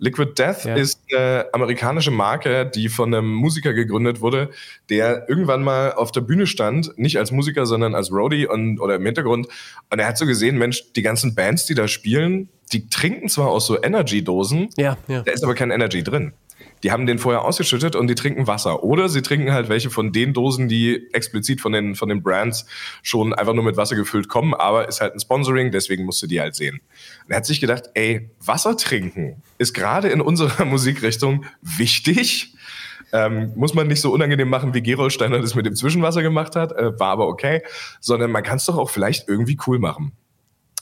[0.00, 0.74] Liquid Death ja.
[0.74, 4.50] ist eine amerikanische Marke, die von einem Musiker gegründet wurde,
[4.88, 8.96] der irgendwann mal auf der Bühne stand, nicht als Musiker, sondern als Roadie und, oder
[8.96, 9.46] im Hintergrund.
[9.90, 13.48] Und er hat so gesehen, Mensch, die ganzen Bands, die da spielen, die trinken zwar
[13.48, 15.22] aus so Energy-Dosen, ja, ja.
[15.22, 16.32] da ist aber kein Energy drin
[16.82, 18.82] die haben den vorher ausgeschüttet und die trinken Wasser.
[18.82, 22.66] Oder sie trinken halt welche von den Dosen, die explizit von den, von den Brands
[23.02, 26.26] schon einfach nur mit Wasser gefüllt kommen, aber ist halt ein Sponsoring, deswegen musst du
[26.26, 26.80] die halt sehen.
[27.24, 32.54] Und er hat sich gedacht, ey, Wasser trinken ist gerade in unserer Musikrichtung wichtig.
[33.12, 36.54] Ähm, muss man nicht so unangenehm machen, wie Gerold Steiner das mit dem Zwischenwasser gemacht
[36.54, 37.62] hat, äh, war aber okay,
[37.98, 40.12] sondern man kann es doch auch vielleicht irgendwie cool machen.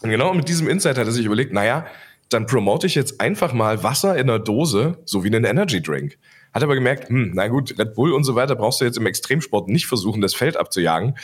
[0.03, 1.87] Und genau mit diesem Insight hat er sich überlegt, naja,
[2.29, 6.19] dann promote ich jetzt einfach mal Wasser in einer Dose, so wie einen Energy Drink.
[6.53, 9.07] Hat aber gemerkt, hm, na gut, Red Bull und so weiter brauchst du jetzt im
[9.07, 11.17] Extremsport nicht versuchen, das Feld abzujagen,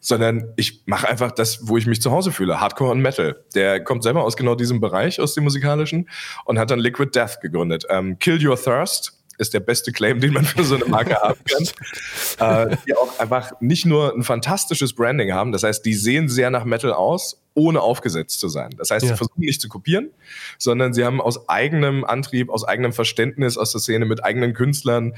[0.00, 3.44] sondern ich mache einfach das, wo ich mich zu Hause fühle, Hardcore und Metal.
[3.54, 6.08] Der kommt selber aus genau diesem Bereich, aus dem musikalischen
[6.44, 7.84] und hat dann Liquid Death gegründet.
[7.90, 11.38] Ähm, Kill Your Thirst ist der beste Claim, den man für so eine Marke haben
[11.44, 12.70] kann.
[12.70, 16.50] äh, die auch einfach nicht nur ein fantastisches Branding haben, das heißt, die sehen sehr
[16.50, 18.70] nach Metal aus, ohne aufgesetzt zu sein.
[18.78, 19.10] Das heißt, ja.
[19.10, 20.10] sie versuchen nicht zu kopieren,
[20.56, 25.14] sondern sie haben aus eigenem Antrieb, aus eigenem Verständnis aus der Szene mit eigenen Künstlern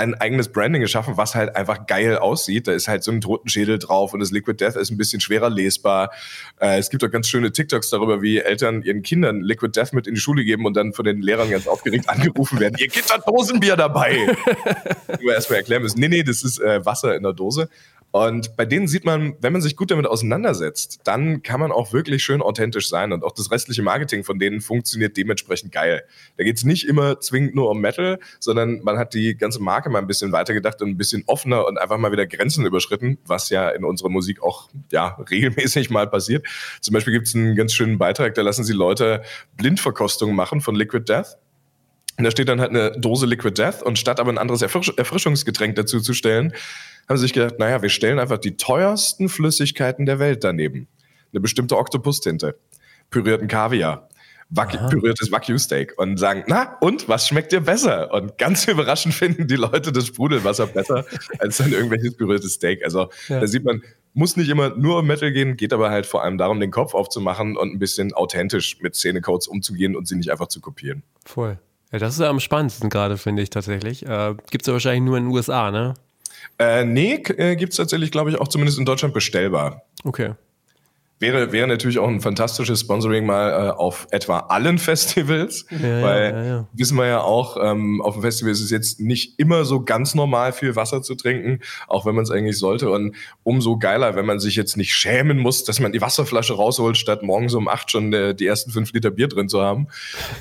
[0.00, 2.66] ein eigenes Branding geschaffen, was halt einfach geil aussieht.
[2.66, 5.50] Da ist halt so ein Totenschädel drauf und das Liquid Death ist ein bisschen schwerer
[5.50, 6.10] lesbar.
[6.58, 10.06] Äh, es gibt auch ganz schöne TikToks darüber, wie Eltern ihren Kindern Liquid Death mit
[10.06, 12.76] in die Schule geben und dann von den Lehrern ganz aufgeregt angerufen werden.
[12.78, 14.16] Ihr Kind hat Dosenbier dabei.
[15.20, 16.00] wir erstmal erklären müssen.
[16.00, 17.68] Nee, nee, das ist äh, Wasser in der Dose.
[18.12, 21.92] Und bei denen sieht man, wenn man sich gut damit auseinandersetzt, dann kann man auch
[21.92, 26.02] wirklich schön authentisch sein und auch das restliche Marketing von denen funktioniert dementsprechend geil.
[26.36, 29.90] Da geht es nicht immer zwingend nur um Metal, sondern man hat die ganze Marke
[29.90, 33.48] mal ein bisschen weitergedacht und ein bisschen offener und einfach mal wieder Grenzen überschritten, was
[33.50, 36.44] ja in unserer Musik auch ja, regelmäßig mal passiert.
[36.80, 39.22] Zum Beispiel gibt es einen ganz schönen Beitrag, da lassen sie Leute
[39.56, 41.36] Blindverkostungen machen von Liquid Death.
[42.18, 44.92] Und da steht dann halt eine Dose Liquid Death und statt aber ein anderes Erfrisch
[44.96, 46.52] Erfrischungsgetränk dazu zu stellen,
[47.08, 50.86] haben sie sich gedacht, naja, wir stellen einfach die teuersten Flüssigkeiten der Welt daneben.
[51.32, 52.58] Eine bestimmte Oktopustinte,
[53.10, 54.08] pürierten Kaviar,
[54.50, 58.12] Waki, püriertes Wagyu-Steak und sagen, na, und, was schmeckt dir besser?
[58.12, 61.04] Und ganz überraschend finden die Leute das Sprudelwasser besser
[61.38, 62.84] als dann irgendwelches püriertes Steak.
[62.84, 63.40] Also ja.
[63.40, 66.36] da sieht man, muss nicht immer nur um Metal gehen, geht aber halt vor allem
[66.36, 70.48] darum, den Kopf aufzumachen und ein bisschen authentisch mit Szenecodes umzugehen und sie nicht einfach
[70.48, 71.04] zu kopieren.
[71.24, 71.58] Voll.
[71.92, 74.06] Ja, das ist ja am spannendsten gerade, finde ich tatsächlich.
[74.06, 75.94] Äh, Gibt es ja wahrscheinlich nur in den USA, ne?
[76.58, 79.82] Äh, nee, äh, gibt es tatsächlich, glaube ich, auch zumindest in Deutschland bestellbar.
[80.04, 80.34] Okay.
[81.20, 86.32] Wäre, wäre natürlich auch ein fantastisches Sponsoring mal äh, auf etwa allen Festivals, ja, weil
[86.32, 89.66] ja, ja, wissen wir ja auch, ähm, auf dem Festival ist es jetzt nicht immer
[89.66, 92.90] so ganz normal, viel Wasser zu trinken, auch wenn man es eigentlich sollte.
[92.90, 96.96] Und umso geiler, wenn man sich jetzt nicht schämen muss, dass man die Wasserflasche rausholt,
[96.96, 99.88] statt morgens um acht schon äh, die ersten fünf Liter Bier drin zu haben.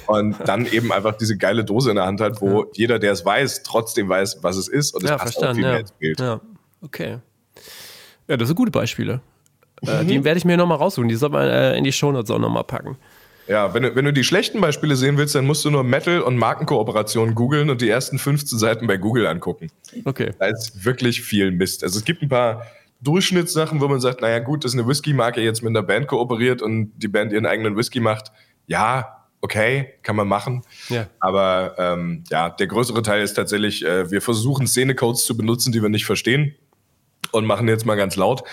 [0.07, 3.25] Und dann eben einfach diese geile Dose in der Hand hat, wo jeder, der es
[3.25, 4.95] weiß, trotzdem weiß, was es ist.
[4.95, 6.21] Und es passt auch viel mehr ins Bild.
[6.21, 6.39] Ja,
[6.81, 7.17] okay.
[8.29, 9.19] Ja, das sind gute Beispiele.
[9.85, 10.07] Äh, mhm.
[10.07, 11.09] Den werde ich mir nochmal raussuchen.
[11.09, 12.97] Die soll man äh, in die Shownotes auch nochmal packen.
[13.47, 16.21] Ja, wenn du, wenn du die schlechten Beispiele sehen willst, dann musst du nur Metal
[16.21, 19.71] und Markenkooperationen googeln und die ersten 15 Seiten bei Google angucken.
[20.05, 20.33] Okay.
[20.37, 21.83] Da ist wirklich viel Mist.
[21.83, 22.67] Also es gibt ein paar
[23.01, 26.91] Durchschnittssachen, wo man sagt, naja gut, dass eine Whisky-Marke jetzt mit einer Band kooperiert und
[26.97, 28.31] die Band ihren eigenen Whisky macht.
[28.67, 30.61] Ja, okay, kann man machen.
[30.89, 31.07] Ja.
[31.19, 35.81] Aber ähm, ja, der größere Teil ist tatsächlich, äh, wir versuchen Szenecodes zu benutzen, die
[35.81, 36.53] wir nicht verstehen
[37.31, 38.43] und machen jetzt mal ganz laut.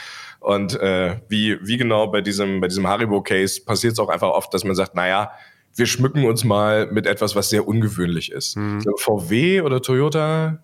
[0.46, 4.54] Und äh, wie, wie genau bei diesem, bei diesem Haribo-Case passiert es auch einfach oft,
[4.54, 5.32] dass man sagt, naja,
[5.74, 8.56] wir schmücken uns mal mit etwas, was sehr ungewöhnlich ist.
[8.56, 8.80] Mhm.
[8.80, 10.62] So, VW oder Toyota?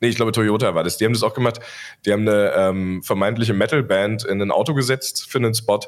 [0.00, 0.96] Nee, ich glaube, Toyota war das.
[0.96, 1.60] Die haben das auch gemacht.
[2.04, 5.78] Die haben eine ähm, vermeintliche Metal-Band in ein Auto gesetzt für einen Spot.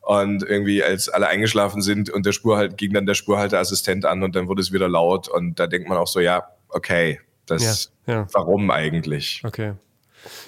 [0.00, 4.24] Und irgendwie, als alle eingeschlafen sind und der Spur halt, ging dann der Spurhalteassistent an
[4.24, 5.28] und dann wurde es wieder laut.
[5.28, 8.26] Und da denkt man auch so, ja, okay, das, ja, ja.
[8.32, 9.40] warum eigentlich?
[9.44, 9.74] Okay,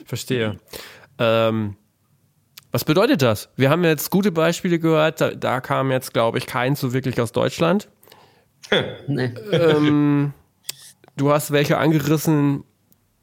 [0.05, 0.59] verstehe.
[1.20, 1.77] Ähm,
[2.75, 3.51] was bedeutet das?
[3.55, 7.21] Wir haben jetzt gute Beispiele gehört, da, da kam jetzt, glaube ich, keins so wirklich
[7.21, 7.89] aus Deutschland.
[9.07, 9.33] nee.
[9.53, 10.33] ähm,
[11.17, 12.65] du hast welche angerissen,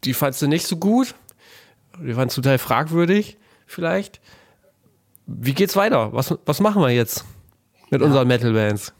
[0.05, 1.15] die fandst du nicht so gut.
[2.01, 4.21] Die fandst du total fragwürdig, vielleicht.
[5.25, 6.13] Wie geht's weiter?
[6.13, 7.25] Was, was machen wir jetzt
[7.89, 8.07] mit ja.
[8.07, 8.93] unseren Metal-Bands?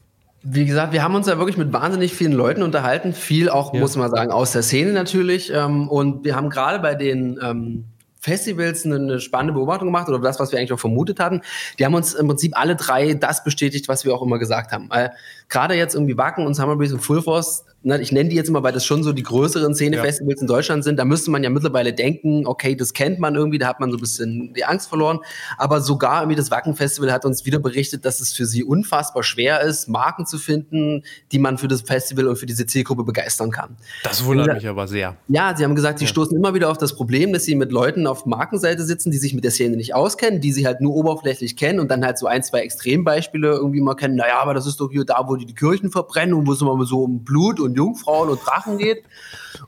[0.44, 3.14] Wie gesagt, wir haben uns ja wirklich mit wahnsinnig vielen Leuten unterhalten.
[3.14, 3.80] Viel auch, ja.
[3.80, 5.50] muss man sagen, aus der Szene natürlich.
[5.54, 7.86] Ähm, und wir haben gerade bei den ähm,
[8.22, 11.42] Festivals eine, spannende Beobachtung gemacht oder das, was wir eigentlich auch vermutet hatten.
[11.80, 14.90] Die haben uns im Prinzip alle drei das bestätigt, was wir auch immer gesagt haben.
[14.92, 15.10] Äh,
[15.50, 18.62] gerade jetzt irgendwie Wacken und Summer Breeze und Full Force ich nenne die jetzt immer,
[18.62, 20.42] weil das schon so die größeren Szenefestivals ja.
[20.42, 20.98] in Deutschland sind.
[20.98, 23.98] Da müsste man ja mittlerweile denken, okay, das kennt man irgendwie, da hat man so
[23.98, 25.20] ein bisschen die Angst verloren.
[25.58, 29.62] Aber sogar irgendwie das Wacken-Festival hat uns wieder berichtet, dass es für sie unfassbar schwer
[29.62, 33.78] ist, Marken zu finden, die man für das Festival und für diese Zielgruppe begeistern kann.
[34.04, 35.18] Das wundert gesagt, mich aber sehr.
[35.28, 36.12] Ja, sie haben gesagt, sie ja.
[36.12, 39.34] stoßen immer wieder auf das Problem, dass sie mit Leuten auf Markenseite sitzen, die sich
[39.34, 42.28] mit der Szene nicht auskennen, die sie halt nur oberflächlich kennen und dann halt so
[42.28, 44.16] ein, zwei Extrembeispiele irgendwie mal kennen.
[44.16, 46.62] Naja, aber das ist doch hier da, wo die die Kirchen verbrennen und wo es
[46.62, 49.04] immer so um Blut und und Jungfrauen und Drachen geht.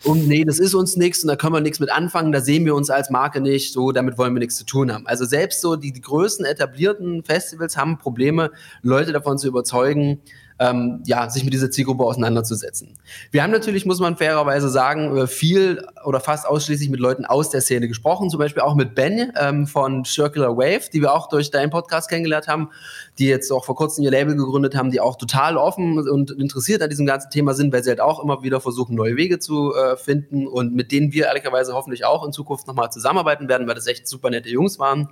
[0.04, 2.66] Und nee, das ist uns nichts und da können wir nichts mit anfangen, da sehen
[2.66, 5.08] wir uns als Marke nicht, so damit wollen wir nichts zu tun haben.
[5.08, 10.22] Also selbst so die, die größten etablierten Festivals haben Probleme, Leute davon zu überzeugen,
[10.60, 12.98] ähm, ja, sich mit dieser Zielgruppe auseinanderzusetzen.
[13.32, 17.50] Wir haben natürlich, muss man fairerweise sagen, äh, viel oder fast ausschließlich mit Leuten aus
[17.50, 21.28] der Szene gesprochen, zum Beispiel auch mit Ben ähm, von Circular Wave, die wir auch
[21.28, 22.70] durch deinen Podcast kennengelernt haben,
[23.20, 26.82] die jetzt auch vor kurzem ihr Label gegründet haben, die auch total offen und interessiert
[26.82, 29.74] an diesem ganzen Thema sind, weil sie halt auch immer wieder versuchen, neue Wege zu
[29.76, 33.76] äh, finden und mit denen wir ehrlicherweise hoffentlich auch in Zukunft nochmal zusammenarbeiten werden, weil
[33.76, 35.10] das echt super nette Jungs waren.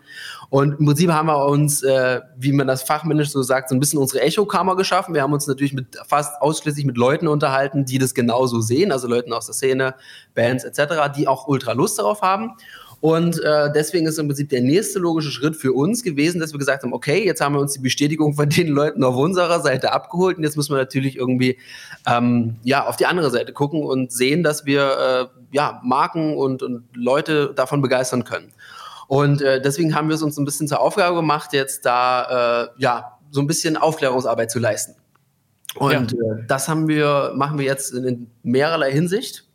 [0.50, 3.80] Und im Prinzip haben wir uns, äh, wie man das fachmännisch so sagt, so ein
[3.80, 5.14] bisschen unsere Echo-Kammer geschaffen.
[5.14, 9.08] Wir haben uns natürlich mit fast ausschließlich mit Leuten unterhalten, die das genauso sehen, also
[9.08, 9.94] Leuten aus der Szene,
[10.34, 12.54] Bands etc., die auch ultra Lust darauf haben.
[13.02, 16.60] Und äh, deswegen ist im Prinzip der nächste logische Schritt für uns gewesen, dass wir
[16.60, 19.92] gesagt haben, okay, jetzt haben wir uns die Bestätigung von den Leuten auf unserer Seite
[19.92, 21.58] abgeholt und jetzt müssen wir natürlich irgendwie
[22.08, 26.62] ähm, ja auf die andere Seite gucken und sehen, dass wir äh, ja Marken und,
[26.62, 28.54] und Leute davon begeistern können.
[29.08, 32.68] Und äh, deswegen haben wir es uns ein bisschen zur Aufgabe gemacht, jetzt da äh,
[32.78, 34.96] ja so ein bisschen Aufklärungsarbeit zu leisten.
[35.76, 36.02] Und ja.
[36.02, 39.48] äh, das haben wir, machen wir jetzt in, in mehrerlei Hinsicht.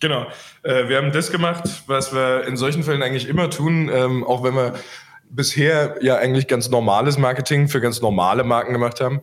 [0.00, 0.26] Genau.
[0.62, 4.42] Äh, wir haben das gemacht, was wir in solchen Fällen eigentlich immer tun, ähm, auch
[4.42, 4.74] wenn wir
[5.30, 9.20] bisher ja eigentlich ganz normales Marketing für ganz normale Marken gemacht haben.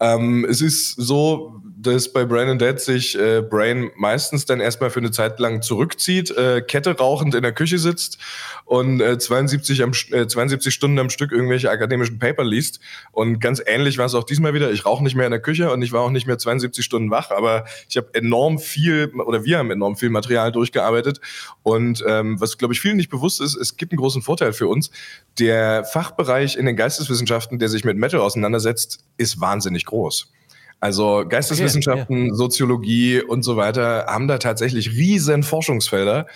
[0.00, 4.88] Ähm, es ist so, dass bei Brain and Dead sich äh, Brain meistens dann erstmal
[4.88, 8.16] für eine Zeit lang zurückzieht, äh, Kette rauchend in der Küche sitzt
[8.64, 12.80] und äh, 72, am, äh, 72 Stunden am Stück irgendwelche akademischen Paper liest.
[13.12, 14.70] Und ganz ähnlich war es auch diesmal wieder.
[14.70, 17.10] Ich rauche nicht mehr in der Küche und ich war auch nicht mehr 72 Stunden
[17.10, 21.20] wach, aber ich habe enorm viel oder wir haben enorm viel Material durchgearbeitet.
[21.62, 24.66] Und ähm, was, glaube ich, vielen nicht bewusst ist, es gibt einen großen Vorteil für
[24.66, 24.90] uns.
[25.38, 30.32] Der Fachbereich in den Geisteswissenschaften, der sich mit Metal auseinandersetzt, ist wahnsinnig groß.
[30.78, 32.34] Also Geisteswissenschaften, okay, ja.
[32.34, 36.26] Soziologie und so weiter haben da tatsächlich riesen Forschungsfelder.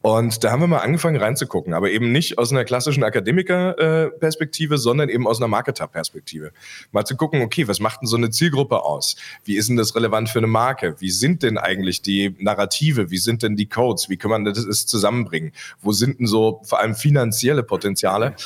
[0.00, 5.08] Und da haben wir mal angefangen reinzugucken, aber eben nicht aus einer klassischen Akademiker-Perspektive, sondern
[5.08, 6.52] eben aus einer Marketer-Perspektive.
[6.92, 9.16] Mal zu gucken, okay, was macht denn so eine Zielgruppe aus?
[9.44, 10.94] Wie ist denn das relevant für eine Marke?
[11.00, 13.10] Wie sind denn eigentlich die Narrative?
[13.10, 14.08] Wie sind denn die Codes?
[14.08, 15.50] Wie kann man das zusammenbringen?
[15.82, 18.36] Wo sind denn so vor allem finanzielle Potenziale?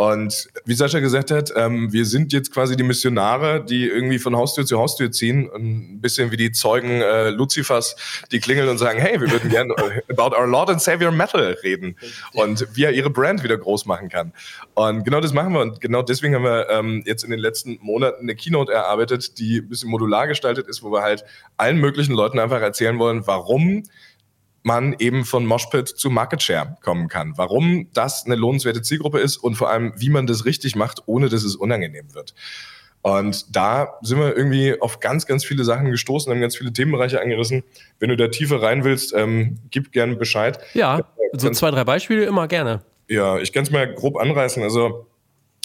[0.00, 4.34] Und wie Sascha gesagt hat, ähm, wir sind jetzt quasi die Missionare, die irgendwie von
[4.34, 5.50] Haustür zu Haustür ziehen.
[5.54, 7.96] Ein bisschen wie die Zeugen äh, Luzifers,
[8.32, 9.74] die klingeln und sagen, hey, wir würden gerne
[10.08, 11.96] about our Lord and Savior Metal reden
[12.32, 14.32] und wie er ihre Brand wieder groß machen kann.
[14.72, 15.60] Und genau das machen wir.
[15.60, 19.58] Und genau deswegen haben wir ähm, jetzt in den letzten Monaten eine Keynote erarbeitet, die
[19.58, 21.24] ein bisschen modular gestaltet ist, wo wir halt
[21.58, 23.82] allen möglichen Leuten einfach erzählen wollen, warum
[24.62, 27.32] man eben von Moshpit zu Market Share kommen kann.
[27.36, 31.28] Warum das eine lohnenswerte Zielgruppe ist und vor allem, wie man das richtig macht, ohne
[31.28, 32.34] dass es unangenehm wird.
[33.02, 37.20] Und da sind wir irgendwie auf ganz, ganz viele Sachen gestoßen, haben ganz viele Themenbereiche
[37.20, 37.62] angerissen.
[37.98, 40.58] Wenn du da tiefer rein willst, ähm, gib gerne Bescheid.
[40.74, 41.00] Ja,
[41.32, 42.82] so zwei, drei Beispiele immer gerne.
[43.08, 44.62] Ja, ich kann es mal grob anreißen.
[44.62, 45.06] Also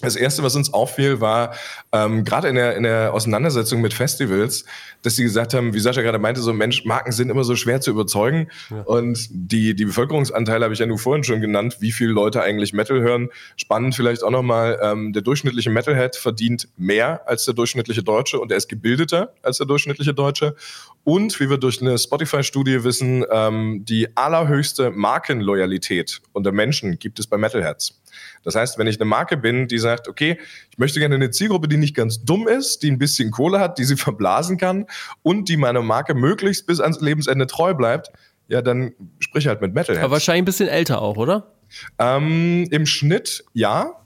[0.06, 1.54] das erste, was uns auffiel, war
[1.92, 4.66] ähm, gerade in der, in der Auseinandersetzung mit Festivals,
[5.02, 7.82] dass sie gesagt haben, wie Sascha gerade meinte, so Mensch, Marken sind immer so schwer
[7.82, 8.48] zu überzeugen.
[8.70, 8.82] Ja.
[8.82, 12.74] Und die, die Bevölkerungsanteile habe ich ja nur vorhin schon genannt, wie viele Leute eigentlich
[12.74, 13.30] Metal hören.
[13.56, 18.52] Spannend vielleicht auch nochmal, ähm, der durchschnittliche Metalhead verdient mehr als der durchschnittliche Deutsche und
[18.52, 20.56] er ist gebildeter als der durchschnittliche Deutsche.
[21.04, 27.28] Und wie wir durch eine Spotify-Studie wissen, ähm, die allerhöchste Markenloyalität unter Menschen gibt es
[27.28, 28.02] bei Metalheads.
[28.44, 30.40] Das heißt, wenn ich eine Marke bin, die sagt, okay,
[30.72, 33.78] ich möchte gerne eine Zielgruppe, die nicht ganz dumm ist, die ein bisschen Kohle hat,
[33.78, 34.86] die sie verblasen kann
[35.24, 38.12] und die meiner Marke möglichst bis ans Lebensende treu bleibt,
[38.48, 40.04] ja, dann sprich halt mit Metalheads.
[40.04, 41.56] Aber wahrscheinlich ein bisschen älter auch, oder?
[41.98, 44.02] Ähm, Im Schnitt ja.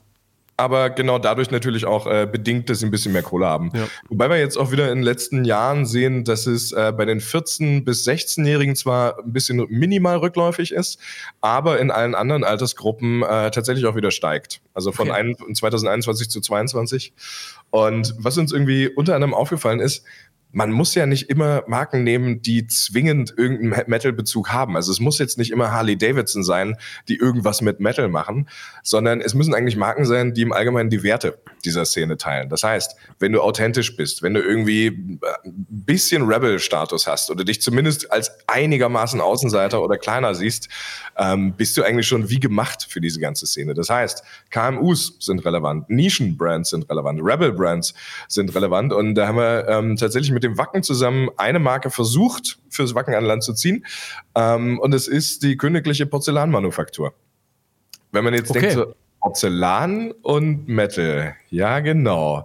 [0.60, 3.72] Aber genau dadurch natürlich auch äh, bedingt, dass sie ein bisschen mehr Kohle haben.
[3.74, 3.88] Ja.
[4.10, 7.18] Wobei wir jetzt auch wieder in den letzten Jahren sehen, dass es äh, bei den
[7.18, 10.98] 14- bis 16-Jährigen zwar ein bisschen minimal rückläufig ist,
[11.40, 14.60] aber in allen anderen Altersgruppen äh, tatsächlich auch wieder steigt.
[14.74, 15.34] Also von okay.
[15.38, 17.14] ein, 2021 zu 2022.
[17.70, 20.04] Und was uns irgendwie unter anderem aufgefallen ist,
[20.52, 24.76] man muss ja nicht immer Marken nehmen, die zwingend irgendeinen Metal-Bezug haben.
[24.76, 26.76] Also es muss jetzt nicht immer Harley Davidson sein,
[27.08, 28.48] die irgendwas mit Metal machen,
[28.82, 32.48] sondern es müssen eigentlich Marken sein, die im Allgemeinen die Werte dieser Szene teilen.
[32.48, 37.44] Das heißt, wenn du authentisch bist, wenn du irgendwie ein äh, bisschen Rebel-Status hast oder
[37.44, 40.68] dich zumindest als einigermaßen Außenseiter oder kleiner siehst,
[41.16, 43.74] ähm, bist du eigentlich schon wie gemacht für diese ganze Szene.
[43.74, 47.94] Das heißt, KMUs sind relevant, Nischen-Brands sind relevant, Rebel-Brands
[48.28, 51.90] sind relevant und da haben wir ähm, tatsächlich mit mit dem Wacken zusammen eine Marke
[51.90, 53.84] versucht, fürs Wacken an Land zu ziehen.
[54.34, 57.12] Ähm, und es ist die Königliche Porzellanmanufaktur.
[58.10, 58.60] Wenn man jetzt okay.
[58.60, 61.36] denkt, so, Porzellan und Metal.
[61.50, 62.44] Ja, genau.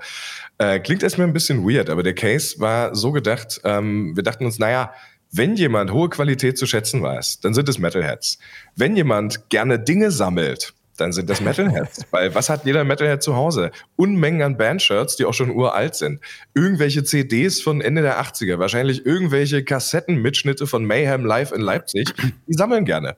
[0.57, 4.45] Äh, klingt erstmal ein bisschen weird, aber der Case war so gedacht, ähm, wir dachten
[4.45, 4.91] uns, naja,
[5.31, 8.39] wenn jemand hohe Qualität zu schätzen weiß, dann sind es Metalheads.
[8.75, 12.05] Wenn jemand gerne Dinge sammelt, dann sind das Metalheads.
[12.11, 13.71] Weil was hat jeder Metalhead zu Hause?
[13.95, 16.19] Unmengen an Bandshirts, die auch schon uralt sind.
[16.53, 22.13] Irgendwelche CDs von Ende der 80er, wahrscheinlich irgendwelche Kassettenmitschnitte von Mayhem Live in Leipzig.
[22.47, 23.17] Die sammeln gerne.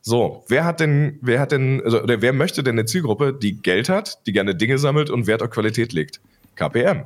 [0.00, 3.62] So, wer hat denn, wer hat denn, also, oder wer möchte denn eine Zielgruppe, die
[3.62, 6.20] Geld hat, die gerne Dinge sammelt und Wert auf Qualität legt?
[6.56, 7.04] KPM.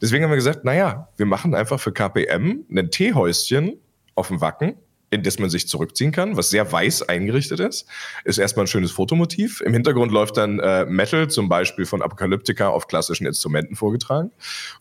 [0.00, 3.78] Deswegen haben wir gesagt, naja, wir machen einfach für KPM ein Teehäuschen
[4.14, 4.76] auf dem Wacken
[5.10, 7.86] in das man sich zurückziehen kann, was sehr weiß eingerichtet ist.
[8.24, 9.60] Ist erstmal ein schönes Fotomotiv.
[9.60, 14.30] Im Hintergrund läuft dann äh, Metal, zum Beispiel von Apokalyptica auf klassischen Instrumenten vorgetragen.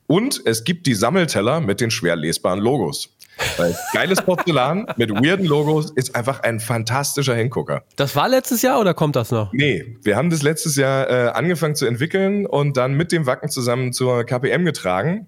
[0.07, 3.09] Und es gibt die Sammelteller mit den schwer lesbaren Logos.
[3.57, 7.83] Weil geiles Porzellan mit weirden Logos ist einfach ein fantastischer Hingucker.
[7.95, 9.51] Das war letztes Jahr oder kommt das noch?
[9.53, 13.49] Nee, wir haben das letztes Jahr äh, angefangen zu entwickeln und dann mit dem Wacken
[13.49, 15.27] zusammen zur KPM getragen.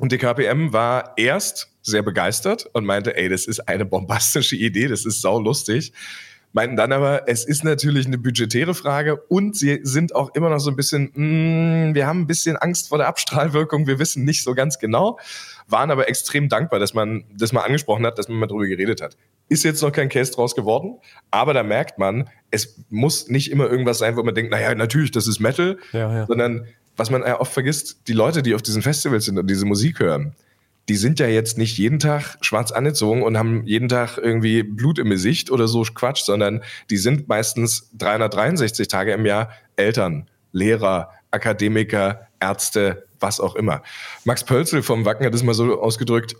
[0.00, 4.88] Und die KPM war erst sehr begeistert und meinte, ey, das ist eine bombastische Idee,
[4.88, 5.92] das ist sau lustig.
[6.52, 10.58] Meinten dann aber, es ist natürlich eine budgetäre Frage und sie sind auch immer noch
[10.58, 14.42] so ein bisschen, mm, wir haben ein bisschen Angst vor der Abstrahlwirkung, wir wissen nicht
[14.42, 15.18] so ganz genau,
[15.68, 19.02] waren aber extrem dankbar, dass man das mal angesprochen hat, dass man mal drüber geredet
[19.02, 19.16] hat.
[19.48, 20.98] Ist jetzt noch kein Case draus geworden,
[21.30, 25.10] aber da merkt man, es muss nicht immer irgendwas sein, wo man denkt, naja, natürlich,
[25.10, 26.26] das ist Metal, ja, ja.
[26.26, 30.00] sondern was man oft vergisst, die Leute, die auf diesen Festivals sind und diese Musik
[30.00, 30.34] hören,
[30.88, 34.98] die sind ja jetzt nicht jeden Tag schwarz angezogen und haben jeden Tag irgendwie Blut
[34.98, 41.10] im Gesicht oder so Quatsch, sondern die sind meistens 363 Tage im Jahr Eltern, Lehrer,
[41.30, 43.82] Akademiker, Ärzte, was auch immer.
[44.24, 46.34] Max Pölzel vom Wacken hat es mal so ausgedrückt,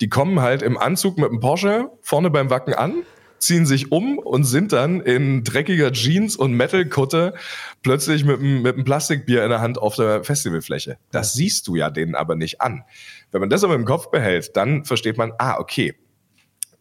[0.00, 3.04] die kommen halt im Anzug mit dem Porsche vorne beim Wacken an,
[3.38, 7.34] ziehen sich um und sind dann in dreckiger Jeans und Metal-Kutte
[7.82, 10.96] plötzlich mit, mit einem Plastikbier in der Hand auf der Festivalfläche.
[11.10, 12.84] Das siehst du ja denen aber nicht an.
[13.30, 15.94] Wenn man das aber im Kopf behält, dann versteht man, ah, okay,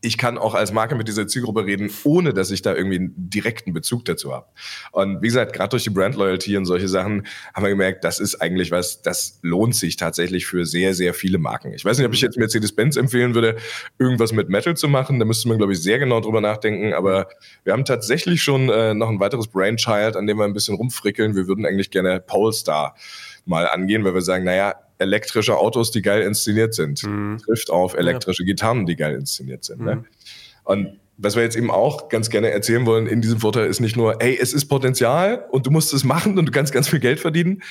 [0.04, 3.14] ich kann auch als Marke mit dieser Zielgruppe reden, ohne dass ich da irgendwie einen
[3.16, 4.48] direkten Bezug dazu habe.
[4.92, 8.20] Und wie gesagt, gerade durch die Brand Loyalty und solche Sachen haben wir gemerkt, das
[8.20, 11.72] ist eigentlich was, das lohnt sich tatsächlich für sehr, sehr viele Marken.
[11.74, 13.56] Ich weiß nicht, ob ich jetzt Mercedes-Benz empfehlen würde,
[13.98, 15.20] irgendwas mit Metal zu machen.
[15.20, 16.94] Da müsste man, glaube ich, sehr genau drüber nachdenken.
[16.94, 17.30] Aber
[17.64, 21.34] wir haben tatsächlich schon äh, noch ein weiteres Brainchild, an dem wir ein bisschen rumfrickeln.
[21.34, 22.96] Wir würden eigentlich gerne Polestar
[23.46, 27.04] mal angehen, weil wir sagen, naja, elektrische Autos, die geil inszeniert sind.
[27.04, 27.40] Mhm.
[27.40, 28.44] Trifft auf elektrische.
[28.44, 29.82] Gitarren, die geil inszeniert sind.
[29.82, 29.96] Ne?
[29.96, 30.02] Mhm.
[30.02, 30.08] Ne?
[30.64, 33.96] Und was wir jetzt eben auch ganz gerne erzählen wollen in diesem Vorteil ist nicht
[33.96, 37.00] nur, hey, es ist Potenzial und du musst es machen und du kannst ganz viel
[37.00, 37.62] Geld verdienen,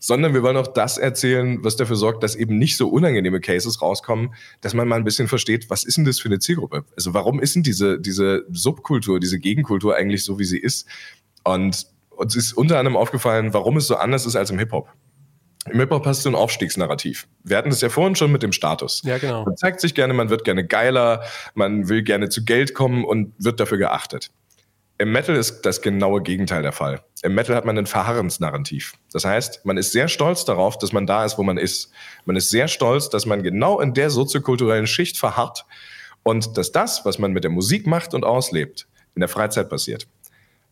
[0.00, 3.80] sondern wir wollen auch das erzählen, was dafür sorgt, dass eben nicht so unangenehme Cases
[3.82, 6.84] rauskommen, dass man mal ein bisschen versteht, was ist denn das für eine Zielgruppe?
[6.96, 10.86] Also warum ist denn diese, diese Subkultur, diese Gegenkultur eigentlich so, wie sie ist?
[11.44, 14.88] Und uns ist unter anderem aufgefallen, warum es so anders ist als im Hip-Hop.
[15.66, 17.28] Im Hip-Hop hast du ein Aufstiegsnarrativ.
[17.44, 19.02] Wir hatten das ja vorhin schon mit dem Status.
[19.04, 19.44] Ja, genau.
[19.44, 21.22] Man zeigt sich gerne, man wird gerne geiler,
[21.54, 24.30] man will gerne zu Geld kommen und wird dafür geachtet.
[25.00, 27.02] Im Metal ist das genaue Gegenteil der Fall.
[27.22, 28.94] Im Metal hat man ein Verharrensnarrativ.
[29.12, 31.92] Das heißt, man ist sehr stolz darauf, dass man da ist, wo man ist.
[32.24, 35.66] Man ist sehr stolz, dass man genau in der soziokulturellen Schicht verharrt
[36.24, 40.08] und dass das, was man mit der Musik macht und auslebt, in der Freizeit passiert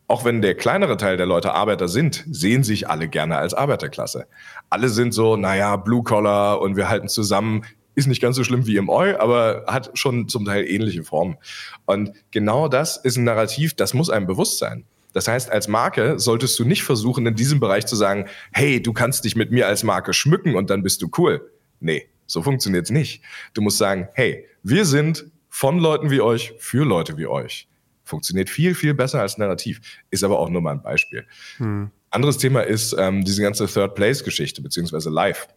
[0.07, 4.27] auch wenn der kleinere Teil der Leute Arbeiter sind, sehen sich alle gerne als Arbeiterklasse.
[4.69, 7.65] Alle sind so, naja, Blue Collar und wir halten zusammen.
[7.93, 11.37] Ist nicht ganz so schlimm wie im Eu, aber hat schon zum Teil ähnliche Formen.
[11.85, 14.85] Und genau das ist ein Narrativ, das muss einem bewusst sein.
[15.11, 18.93] Das heißt, als Marke solltest du nicht versuchen, in diesem Bereich zu sagen, hey, du
[18.93, 21.51] kannst dich mit mir als Marke schmücken und dann bist du cool.
[21.79, 23.23] Nee, so funktioniert es nicht.
[23.53, 27.67] Du musst sagen, hey, wir sind von Leuten wie euch für Leute wie euch
[28.07, 29.81] Funktioniert viel, viel besser als Narrativ.
[30.09, 31.25] Ist aber auch nur mal ein Beispiel.
[31.57, 31.91] Hm.
[32.09, 35.47] Anderes Thema ist ähm, diese ganze Third-Place-Geschichte, beziehungsweise Live.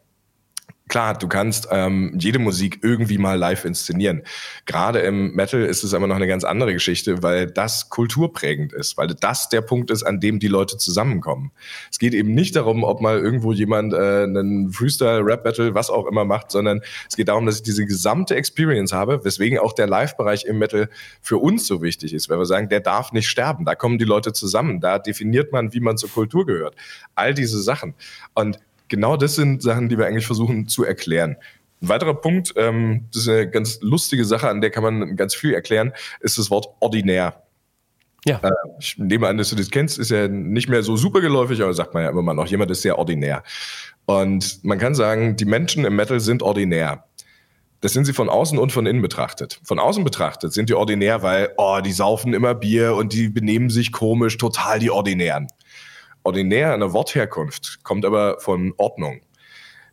[0.90, 4.22] Klar, du kannst ähm, jede Musik irgendwie mal live inszenieren.
[4.66, 8.98] Gerade im Metal ist es aber noch eine ganz andere Geschichte, weil das kulturprägend ist,
[8.98, 11.52] weil das der Punkt ist, an dem die Leute zusammenkommen.
[11.92, 16.08] Es geht eben nicht darum, ob mal irgendwo jemand äh, einen Freestyle, Rap-Battle, was auch
[16.08, 19.86] immer macht, sondern es geht darum, dass ich diese gesamte Experience habe, weswegen auch der
[19.86, 20.90] Live-Bereich im Metal
[21.22, 23.64] für uns so wichtig ist, weil wir sagen, der darf nicht sterben.
[23.64, 26.74] Da kommen die Leute zusammen, da definiert man, wie man zur Kultur gehört.
[27.14, 27.94] All diese Sachen.
[28.34, 28.58] Und
[28.90, 31.36] genau das sind Sachen, die wir eigentlich versuchen zu erklären.
[31.80, 35.34] Ein weiterer Punkt, ähm, das ist eine ganz lustige Sache, an der kann man ganz
[35.34, 37.42] viel erklären, ist das Wort ordinär.
[38.26, 38.38] Ja.
[38.42, 41.62] Äh, ich nehme an, dass du das kennst, ist ja nicht mehr so super geläufig,
[41.62, 43.42] aber sagt man ja immer mal noch, jemand ist sehr ordinär.
[44.04, 47.04] Und man kann sagen, die Menschen im Metal sind ordinär.
[47.80, 49.58] Das sind sie von außen und von innen betrachtet.
[49.64, 53.70] Von außen betrachtet sind die ordinär, weil, oh, die saufen immer Bier und die benehmen
[53.70, 55.48] sich komisch, total die Ordinären.
[56.22, 59.20] Ordinär in der Wortherkunft kommt aber von Ordnung.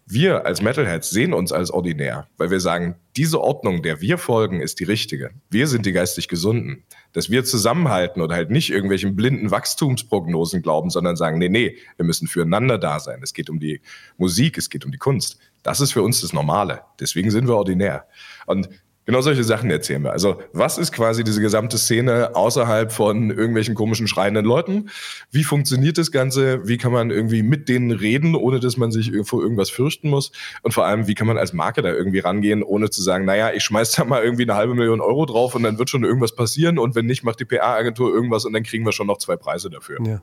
[0.09, 4.61] Wir als Metalheads sehen uns als ordinär, weil wir sagen, diese Ordnung, der wir folgen,
[4.61, 5.32] ist die richtige.
[5.49, 6.86] Wir sind die geistig Gesunden.
[7.11, 12.05] Dass wir zusammenhalten oder halt nicht irgendwelchen blinden Wachstumsprognosen glauben, sondern sagen, nee, nee, wir
[12.05, 13.19] müssen füreinander da sein.
[13.21, 13.82] Es geht um die
[14.17, 15.39] Musik, es geht um die Kunst.
[15.61, 16.84] Das ist für uns das Normale.
[17.01, 18.05] Deswegen sind wir ordinär.
[18.45, 18.69] Und
[19.08, 20.12] Genau solche Sachen erzählen wir.
[20.12, 24.89] Also was ist quasi diese gesamte Szene außerhalb von irgendwelchen komischen schreienden Leuten?
[25.32, 26.68] Wie funktioniert das Ganze?
[26.68, 30.34] Wie kann man irgendwie mit denen reden, ohne dass man sich vor irgendwas fürchten muss?
[30.62, 33.53] Und vor allem, wie kann man als Marke da irgendwie rangehen, ohne zu sagen, naja,
[33.53, 36.36] ich schmeiß da mal irgendwie eine halbe Million Euro drauf und dann wird schon irgendwas
[36.36, 39.38] passieren und wenn nicht, macht die PR-Agentur irgendwas und dann kriegen wir schon noch zwei
[39.38, 39.99] Preise dafür.
[40.05, 40.22] Ja.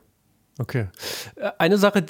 [0.59, 0.87] Okay.
[1.35, 2.05] Äh, eine Sache,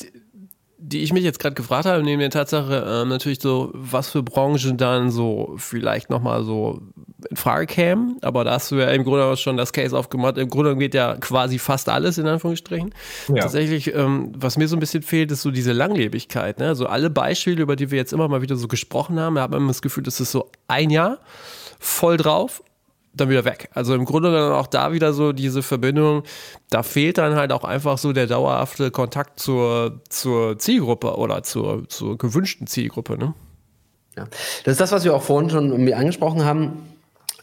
[0.87, 4.21] die ich mich jetzt gerade gefragt habe, neben der Tatsache äh, natürlich so, was für
[4.21, 6.79] Branchen dann so vielleicht nochmal so
[7.27, 8.17] in Frage kämen.
[8.21, 10.37] Aber da hast du ja im Grunde auch schon das Case aufgemacht.
[10.37, 12.93] Im Grunde geht ja quasi fast alles in Anführungsstrichen.
[13.29, 13.41] Ja.
[13.41, 16.59] Tatsächlich, ähm, was mir so ein bisschen fehlt, ist so diese Langlebigkeit.
[16.59, 16.67] Ne?
[16.67, 19.69] Also alle Beispiele, über die wir jetzt immer mal wieder so gesprochen haben, haben immer
[19.69, 21.17] das Gefühl, das ist so ein Jahr
[21.79, 22.61] voll drauf
[23.15, 23.69] dann wieder weg.
[23.73, 26.23] Also im Grunde dann auch da wieder so diese Verbindung,
[26.69, 31.87] da fehlt dann halt auch einfach so der dauerhafte Kontakt zur, zur Zielgruppe oder zur,
[31.89, 33.17] zur gewünschten Zielgruppe.
[33.17, 33.33] Ne?
[34.17, 34.27] Ja,
[34.63, 36.94] das ist das, was wir auch vorhin schon irgendwie angesprochen haben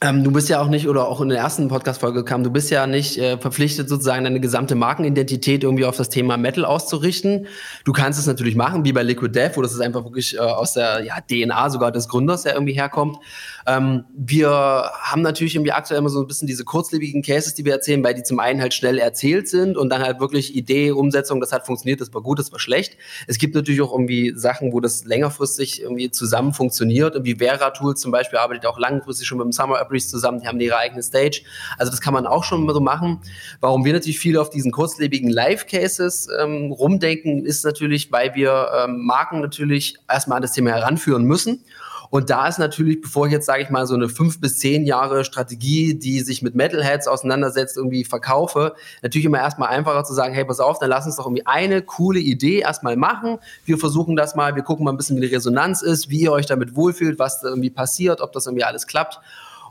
[0.03, 2.71] ähm, du bist ja auch nicht, oder auch in der ersten Podcast-Folge kam, du bist
[2.71, 7.47] ja nicht äh, verpflichtet, sozusagen deine gesamte Markenidentität irgendwie auf das Thema Metal auszurichten.
[7.85, 10.41] Du kannst es natürlich machen, wie bei Liquid Death, wo das ist einfach wirklich äh,
[10.41, 13.19] aus der ja, DNA sogar des Gründers, der irgendwie herkommt.
[13.65, 17.73] Ähm, wir haben natürlich irgendwie aktuell immer so ein bisschen diese kurzlebigen Cases, die wir
[17.73, 21.41] erzählen, weil die zum einen halt schnell erzählt sind und dann halt wirklich Idee, Umsetzung,
[21.41, 22.97] das hat funktioniert, das war gut, das war schlecht.
[23.29, 27.15] Es gibt natürlich auch irgendwie Sachen, wo das längerfristig irgendwie zusammen funktioniert.
[27.15, 30.49] Irgendwie Vera Tools zum Beispiel arbeitet auch langfristig schon mit dem Summer Libraries zusammen, die
[30.49, 31.43] haben ihre eigene Stage.
[31.79, 33.21] Also das kann man auch schon so machen.
[33.61, 39.05] Warum wir natürlich viel auf diesen kurzlebigen Live-Cases ähm, rumdenken, ist natürlich, weil wir ähm,
[39.05, 41.65] Marken natürlich erstmal an das Thema heranführen müssen.
[42.13, 44.85] Und da ist natürlich, bevor ich jetzt, sage ich mal, so eine fünf bis zehn
[44.85, 50.35] Jahre Strategie, die sich mit Metalheads auseinandersetzt, irgendwie verkaufe, natürlich immer erstmal einfacher zu sagen,
[50.35, 53.39] hey, pass auf, dann lass uns doch irgendwie eine coole Idee erstmal machen.
[53.65, 56.33] Wir versuchen das mal, wir gucken mal ein bisschen, wie die Resonanz ist, wie ihr
[56.33, 59.19] euch damit wohlfühlt, was da irgendwie passiert, ob das irgendwie alles klappt.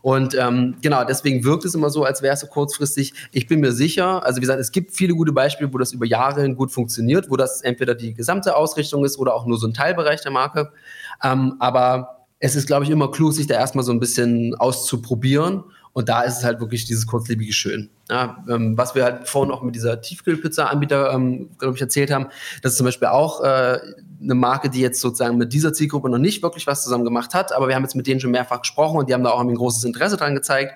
[0.01, 3.13] Und ähm, genau, deswegen wirkt es immer so, als wäre es so kurzfristig.
[3.31, 6.05] Ich bin mir sicher, also wie gesagt, es gibt viele gute Beispiele, wo das über
[6.05, 9.67] Jahre hin gut funktioniert, wo das entweder die gesamte Ausrichtung ist oder auch nur so
[9.67, 10.71] ein Teilbereich der Marke.
[11.23, 15.63] Ähm, aber es ist, glaube ich, immer klug, sich da erstmal so ein bisschen auszuprobieren.
[15.93, 17.89] Und da ist es halt wirklich dieses kurzlebige Schön.
[18.09, 22.27] Ja, ähm, was wir halt vorhin auch mit dieser Tiefkühlpizza-Anbieter, ähm, glaube ich, erzählt haben,
[22.61, 23.79] das ist zum Beispiel auch äh,
[24.21, 27.53] eine Marke, die jetzt sozusagen mit dieser Zielgruppe noch nicht wirklich was zusammen gemacht hat,
[27.53, 29.53] aber wir haben jetzt mit denen schon mehrfach gesprochen und die haben da auch ein
[29.53, 30.73] großes Interesse dran gezeigt.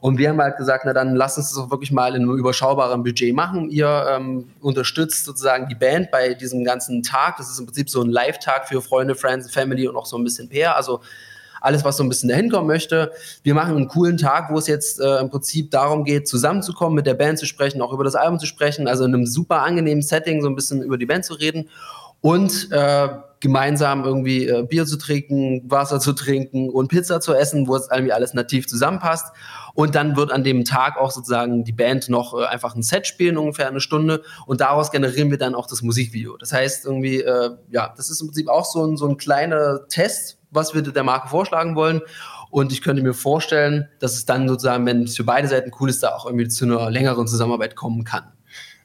[0.00, 2.36] Und wir haben halt gesagt, na dann lasst uns das auch wirklich mal in einem
[2.36, 3.68] überschaubaren Budget machen.
[3.68, 7.36] Ihr ähm, unterstützt sozusagen die Band bei diesem ganzen Tag.
[7.38, 10.22] Das ist im Prinzip so ein Live-Tag für Freunde, Friends, Family und auch so ein
[10.22, 10.76] bisschen PR.
[10.76, 11.00] Also
[11.60, 13.12] alles, was so ein bisschen dahin kommen möchte.
[13.42, 17.06] Wir machen einen coolen Tag, wo es jetzt äh, im Prinzip darum geht, zusammenzukommen, mit
[17.06, 20.02] der Band zu sprechen, auch über das Album zu sprechen, also in einem super angenehmen
[20.02, 21.68] Setting so ein bisschen über die Band zu reden
[22.20, 23.08] und äh,
[23.40, 27.88] gemeinsam irgendwie äh, Bier zu trinken, Wasser zu trinken und Pizza zu essen, wo es
[27.90, 29.26] irgendwie alles nativ zusammenpasst.
[29.78, 33.06] Und dann wird an dem Tag auch sozusagen die Band noch äh, einfach ein Set
[33.06, 34.24] spielen, ungefähr eine Stunde.
[34.44, 36.36] Und daraus generieren wir dann auch das Musikvideo.
[36.36, 39.86] Das heißt irgendwie, äh, ja, das ist im Prinzip auch so ein, so ein kleiner
[39.86, 42.00] Test, was wir der Marke vorschlagen wollen.
[42.50, 45.90] Und ich könnte mir vorstellen, dass es dann sozusagen, wenn es für beide Seiten cool
[45.90, 48.24] ist, da auch irgendwie zu einer längeren Zusammenarbeit kommen kann.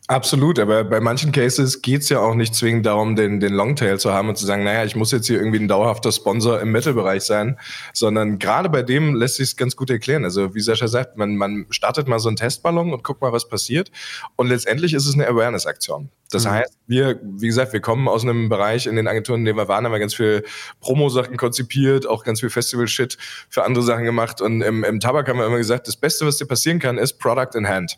[0.07, 4.11] Absolut, aber bei manchen Cases geht's ja auch nicht zwingend darum, den, den Longtail zu
[4.11, 7.23] haben und zu sagen, naja, ich muss jetzt hier irgendwie ein dauerhafter Sponsor im Metal-Bereich
[7.23, 7.57] sein,
[7.93, 10.25] sondern gerade bei dem lässt sich ganz gut erklären.
[10.25, 13.47] Also wie Sascha sagt, man, man startet mal so einen Testballon und guckt mal, was
[13.47, 13.91] passiert
[14.35, 16.09] und letztendlich ist es eine Awareness-Aktion.
[16.31, 16.51] Das mhm.
[16.51, 19.69] heißt, wir, wie gesagt, wir kommen aus einem Bereich in den Agenturen, in dem wir
[19.69, 20.43] waren, haben wir ganz viel
[20.81, 25.39] Promo-Sachen konzipiert, auch ganz viel Festival-Shit für andere Sachen gemacht und im, im Tabak haben
[25.39, 27.97] wir immer gesagt, das Beste, was dir passieren kann, ist Product in Hand.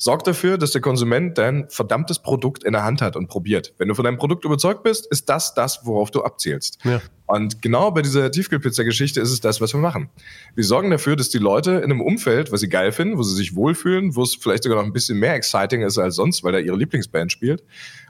[0.00, 3.74] Sorg dafür, dass der Konsument dein verdammtes Produkt in der Hand hat und probiert.
[3.78, 6.78] Wenn du von deinem Produkt überzeugt bist, ist das das, worauf du abzielst.
[6.84, 7.02] Ja.
[7.26, 10.08] Und genau bei dieser Tiefkühlpizza-Geschichte ist es das, was wir machen.
[10.54, 13.34] Wir sorgen dafür, dass die Leute in einem Umfeld, was sie geil finden, wo sie
[13.34, 16.52] sich wohlfühlen, wo es vielleicht sogar noch ein bisschen mehr exciting ist als sonst, weil
[16.52, 17.64] da ihre Lieblingsband spielt,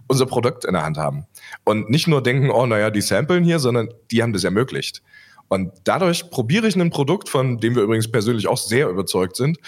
[0.08, 1.26] unser Produkt in der Hand haben.
[1.64, 5.02] Und nicht nur denken, oh, naja, die samplen hier, sondern die haben das ermöglicht.
[5.48, 9.58] Und dadurch probiere ich ein Produkt, von dem wir übrigens persönlich auch sehr überzeugt sind,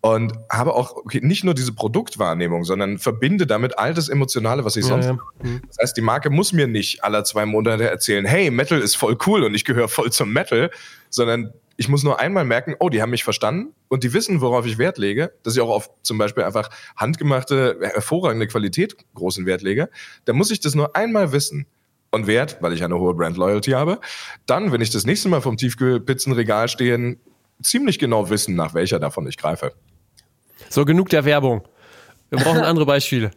[0.00, 4.76] und habe auch okay, nicht nur diese Produktwahrnehmung, sondern verbinde damit all das Emotionale, was
[4.76, 5.06] ich sonst.
[5.06, 5.18] Ja, ja.
[5.42, 5.62] Mhm.
[5.66, 9.18] Das heißt, die Marke muss mir nicht alle zwei Monate erzählen, hey, Metal ist voll
[9.26, 10.70] cool und ich gehöre voll zum Metal,
[11.10, 14.66] sondern ich muss nur einmal merken, oh, die haben mich verstanden und die wissen, worauf
[14.66, 19.62] ich Wert lege, dass ich auch auf zum Beispiel einfach handgemachte, hervorragende Qualität großen Wert
[19.62, 19.88] lege.
[20.24, 21.66] Da muss ich das nur einmal wissen
[22.10, 24.00] und Wert, weil ich eine hohe Brand Loyalty habe.
[24.46, 27.16] Dann, wenn ich das nächste Mal vom Tiefkühlpizzenregal stehe,
[27.62, 29.72] ziemlich genau wissen, nach welcher davon ich greife.
[30.68, 31.66] So, genug der Werbung.
[32.30, 33.30] Wir brauchen andere Beispiele.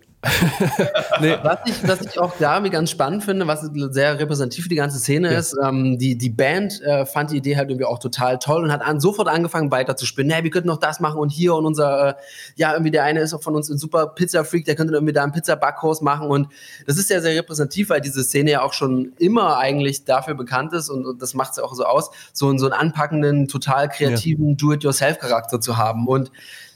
[1.19, 1.35] Nee.
[1.41, 4.99] was, ich, was ich auch da ganz spannend finde, was sehr repräsentativ für die ganze
[4.99, 5.39] Szene ja.
[5.39, 8.71] ist, ähm, die, die Band äh, fand die Idee halt irgendwie auch total toll und
[8.71, 10.31] hat an, sofort angefangen weiter zu spinnen.
[10.31, 12.13] Hey, wir könnten noch das machen und hier und unser, äh,
[12.55, 15.23] ja, irgendwie der eine ist auch von uns ein super Pizza-Freak, der könnte irgendwie da
[15.23, 16.49] einen Pizza-Backhaus machen und
[16.85, 20.73] das ist ja sehr repräsentativ, weil diese Szene ja auch schon immer eigentlich dafür bekannt
[20.73, 24.49] ist und, und das macht es auch so aus, so, so einen anpackenden, total kreativen
[24.49, 24.55] ja.
[24.55, 26.31] Do-it-yourself-Charakter zu haben und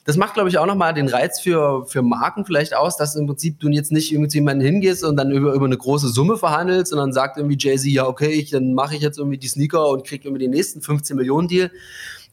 [0.06, 3.26] das macht, glaube ich, auch nochmal den Reiz für, für Marken vielleicht aus, dass im
[3.26, 6.38] Prinzip du jetzt nicht irgendwie zu jemandem hingehst und dann über, über eine große Summe
[6.38, 9.90] verhandelst, sondern sagt irgendwie Jay-Z, ja, okay, ich, dann mache ich jetzt irgendwie die Sneaker
[9.90, 11.72] und kriege irgendwie den nächsten 15 Millionen Deal.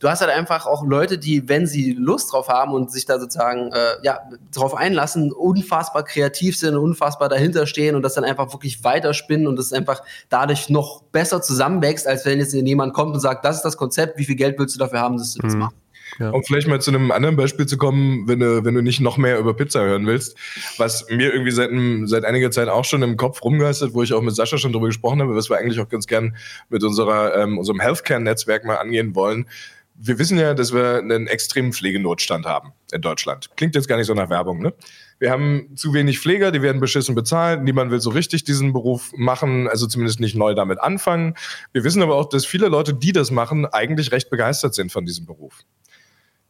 [0.01, 3.19] Du hast halt einfach auch Leute, die, wenn sie Lust drauf haben und sich da
[3.19, 4.19] sozusagen äh, ja,
[4.53, 9.57] drauf einlassen, unfassbar kreativ sind, unfassbar dahinter stehen und das dann einfach wirklich weiterspinnen und
[9.57, 13.63] das einfach dadurch noch besser zusammenwächst, als wenn jetzt jemand kommt und sagt, das ist
[13.63, 15.61] das Konzept, wie viel Geld willst du dafür haben, dass du das mhm.
[15.61, 15.77] machst.
[16.19, 16.31] Ja.
[16.31, 19.17] Um vielleicht mal zu einem anderen Beispiel zu kommen, wenn du, wenn du nicht noch
[19.17, 20.37] mehr über Pizza hören willst,
[20.79, 21.71] was mir irgendwie seit,
[22.05, 24.87] seit einiger Zeit auch schon im Kopf rumgeistert, wo ich auch mit Sascha schon drüber
[24.87, 26.37] gesprochen habe, was wir eigentlich auch ganz gern
[26.69, 29.47] mit unserer, ähm, unserem Healthcare-Netzwerk mal angehen wollen.
[29.95, 33.51] Wir wissen ja, dass wir einen extremen Pflegenotstand haben in Deutschland.
[33.57, 34.73] Klingt jetzt gar nicht so nach Werbung, ne?
[35.19, 37.63] Wir haben zu wenig Pfleger, die werden beschissen bezahlt.
[37.63, 41.35] Niemand will so richtig diesen Beruf machen, also zumindest nicht neu damit anfangen.
[41.73, 45.07] Wir wissen aber auch, dass viele Leute, die das machen, eigentlich recht begeistert sind von
[45.07, 45.61] diesem Beruf.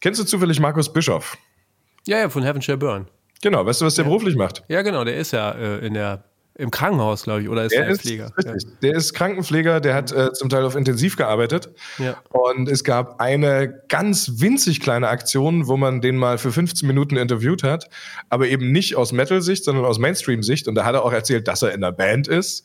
[0.03, 1.38] Kennst du zufällig Markus Bischoff?
[2.09, 3.07] Ja, ja, von Heaven Shall Burn.
[3.40, 4.09] Genau, weißt du, was der ja.
[4.09, 4.64] beruflich macht?
[4.66, 6.24] Ja, genau, der ist ja äh, in der
[6.57, 8.32] im Krankenhaus, glaube ich, oder ist der, der ist, Pfleger?
[8.36, 8.62] Richtig.
[8.64, 8.70] Ja.
[8.82, 11.70] Der ist Krankenpfleger, der hat äh, zum Teil auf Intensiv gearbeitet.
[11.98, 12.16] Ja.
[12.30, 17.16] Und es gab eine ganz winzig kleine Aktion, wo man den mal für 15 Minuten
[17.16, 17.88] interviewt hat,
[18.28, 20.66] aber eben nicht aus Metal-Sicht, sondern aus Mainstream-Sicht.
[20.66, 22.64] Und da hat er auch erzählt, dass er in der Band ist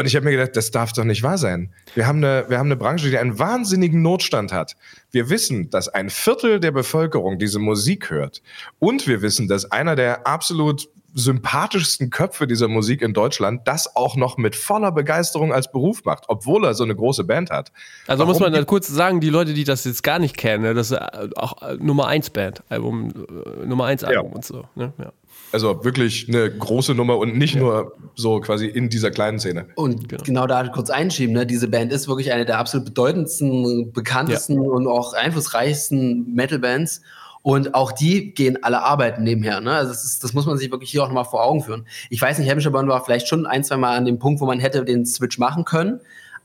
[0.00, 1.72] und ich habe mir gedacht, das darf doch nicht wahr sein.
[1.94, 4.76] Wir haben, eine, wir haben eine Branche, die einen wahnsinnigen Notstand hat.
[5.10, 8.42] Wir wissen, dass ein Viertel der Bevölkerung diese Musik hört.
[8.78, 14.16] Und wir wissen, dass einer der absolut sympathischsten Köpfe dieser Musik in Deutschland das auch
[14.16, 17.72] noch mit voller Begeisterung als Beruf macht, obwohl er so eine große Band hat.
[18.06, 20.62] Also Warum muss man dann kurz sagen, die Leute, die das jetzt gar nicht kennen,
[20.62, 20.98] ne, das ist
[21.36, 24.36] auch Nummer 1 Band, Album, äh, Nummer 1 Album ja.
[24.36, 24.64] und so.
[24.74, 24.92] Ne?
[24.98, 25.12] Ja.
[25.52, 27.60] Also wirklich eine große Nummer und nicht ja.
[27.60, 29.66] nur so quasi in dieser kleinen Szene.
[29.74, 31.44] Und genau, genau da kurz einschieben, ne?
[31.44, 34.70] diese Band ist wirklich eine der absolut bedeutendsten, bekanntesten ja.
[34.70, 37.02] und auch einflussreichsten Metal-Bands.
[37.42, 39.60] Und auch die gehen alle arbeiten nebenher.
[39.60, 39.72] Ne?
[39.72, 41.86] Also das, ist, das muss man sich wirklich hier auch nochmal vor Augen führen.
[42.10, 44.46] Ich weiß nicht, Hemmischer Band war vielleicht schon ein, zwei Mal an dem Punkt, wo
[44.46, 46.00] man hätte den Switch machen können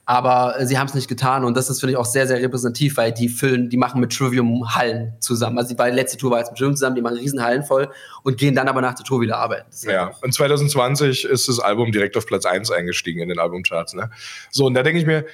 [0.05, 2.41] aber äh, sie haben es nicht getan und das ist finde ich auch sehr sehr
[2.41, 5.57] repräsentativ, weil die füllen, die machen mit Trivium Hallen zusammen.
[5.57, 7.89] Also die letzte Tour war jetzt mit Trivium zusammen, die machen riesen Hallen voll
[8.23, 9.67] und gehen dann aber nach der Tour wieder arbeiten.
[9.83, 14.11] Ja, und 2020 ist das Album direkt auf Platz 1 eingestiegen in den Albumcharts, ne?
[14.51, 15.25] So und da denke ich mir,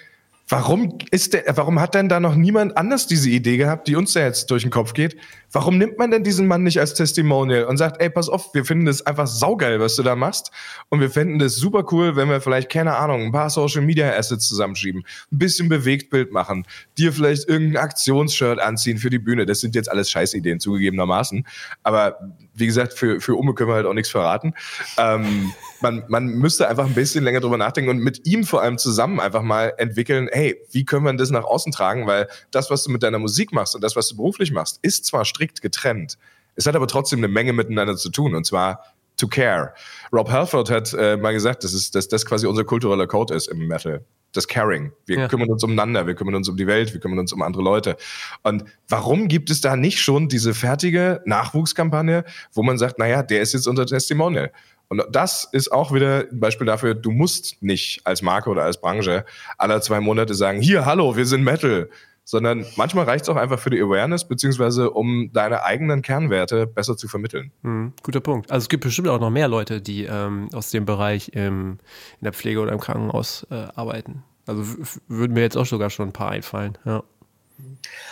[0.48, 4.14] Warum ist der, warum hat denn da noch niemand anders diese Idee gehabt, die uns
[4.14, 5.16] da jetzt durch den Kopf geht?
[5.52, 8.66] Warum nimmt man denn diesen Mann nicht als Testimonial und sagt, ey, pass auf, wir
[8.66, 10.52] finden das einfach saugeil, was du da machst.
[10.90, 14.12] Und wir finden das super cool, wenn wir vielleicht, keine Ahnung, ein paar Social Media
[14.14, 16.66] Assets zusammenschieben, ein bisschen Bewegtbild machen,
[16.98, 19.46] dir vielleicht irgendein Aktionsshirt anziehen für die Bühne.
[19.46, 21.46] Das sind jetzt alles Scheißideen, zugegebenermaßen.
[21.84, 22.18] Aber
[22.54, 24.54] wie gesagt, für, für Ume können wir halt auch nichts verraten.
[24.98, 28.78] Ähm, man, man müsste einfach ein bisschen länger drüber nachdenken und mit ihm vor allem
[28.78, 32.08] zusammen einfach mal entwickeln, hey, wie können wir das nach außen tragen?
[32.08, 35.06] Weil das, was du mit deiner Musik machst und das, was du beruflich machst, ist
[35.06, 36.18] zwar strikt getrennt,
[36.56, 38.84] Es hat aber trotzdem eine Menge miteinander zu tun und zwar
[39.18, 39.74] to care.
[40.12, 43.48] Rob Halford hat äh, mal gesagt, dass, es, dass das quasi unser kultureller Code ist
[43.48, 44.04] im Metal.
[44.34, 44.94] Das Caring.
[45.06, 45.28] Wir ja.
[45.28, 47.98] kümmern uns umeinander, wir kümmern uns um die Welt, wir kümmern uns um andere Leute.
[48.44, 52.24] Und warum gibt es da nicht schon diese fertige Nachwuchskampagne,
[52.54, 54.52] wo man sagt, naja, der ist jetzt unser Testimonial?
[54.92, 58.82] Und das ist auch wieder ein Beispiel dafür, du musst nicht als Marke oder als
[58.82, 59.24] Branche
[59.58, 61.90] alle zwei Monate sagen, hier, hallo, wir sind Metal
[62.24, 66.96] sondern manchmal reicht es auch einfach für die Awareness, beziehungsweise um deine eigenen Kernwerte besser
[66.96, 67.52] zu vermitteln.
[67.62, 68.52] Mhm, guter Punkt.
[68.52, 71.80] Also es gibt bestimmt auch noch mehr Leute, die ähm, aus dem Bereich im,
[72.20, 74.24] in der Pflege oder im Krankenhaus äh, arbeiten.
[74.46, 74.64] Also
[75.08, 77.04] würden mir jetzt auch sogar schon ein paar einfallen, ja.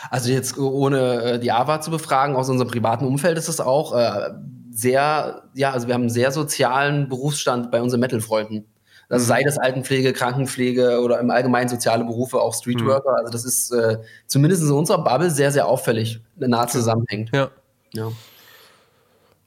[0.09, 3.95] Also jetzt ohne äh, die AWA zu befragen, aus unserem privaten Umfeld ist es auch
[3.95, 4.31] äh,
[4.79, 8.65] sehr, ja, also wir haben einen sehr sozialen Berufsstand bei unseren Metal-Freunden.
[9.09, 13.11] Also sei das Altenpflege, Krankenpflege oder im Allgemeinen soziale Berufe, auch Streetworker.
[13.11, 13.17] Mhm.
[13.17, 17.31] Also das ist äh, zumindest in unserer Bubble sehr, sehr auffällig, nah zusammenhängt.
[17.33, 17.49] Ja.
[17.93, 18.11] ja.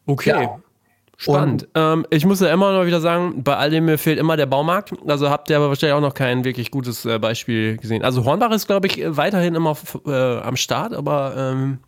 [0.06, 0.30] Okay.
[0.30, 0.58] Ja.
[1.16, 1.68] Spannend.
[1.76, 4.46] Ähm, ich muss ja immer noch wieder sagen, bei all dem mir fehlt immer der
[4.46, 4.92] Baumarkt.
[5.06, 8.02] Also habt ihr aber wahrscheinlich auch noch kein wirklich gutes äh, Beispiel gesehen.
[8.02, 11.78] Also Hornbach ist, glaube ich, weiterhin immer äh, am Start, aber ähm,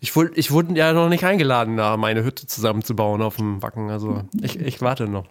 [0.00, 3.90] ich, wurde, ich wurde ja noch nicht eingeladen, da meine Hütte zusammenzubauen auf dem Wacken.
[3.90, 5.26] Also ich, ich warte noch.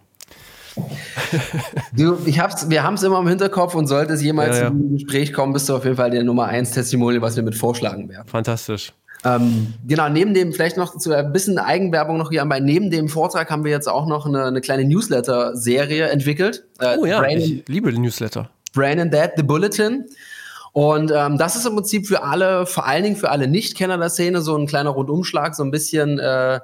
[1.92, 4.68] Du, ich hab's, wir haben es immer im Hinterkopf und sollte es jemals ja, ja.
[4.68, 7.54] zum Gespräch kommen, bist du auf jeden Fall der Nummer 1 Testimonial, was wir mit
[7.54, 8.26] vorschlagen werden.
[8.26, 8.92] Fantastisch.
[9.24, 13.08] Ähm, genau, neben dem, vielleicht noch zu ein bisschen Eigenwerbung noch hier anbei, neben dem
[13.08, 16.64] Vortrag haben wir jetzt auch noch eine, eine kleine Newsletter-Serie entwickelt.
[16.78, 18.50] Äh, oh ja, Brain, ich liebe Newsletter.
[18.74, 20.04] Brain and Dad, The Bulletin.
[20.74, 24.10] Und ähm, das ist im Prinzip für alle, vor allen Dingen für alle Nichtkenner der
[24.10, 26.58] Szene, so ein kleiner Rundumschlag, so ein bisschen äh,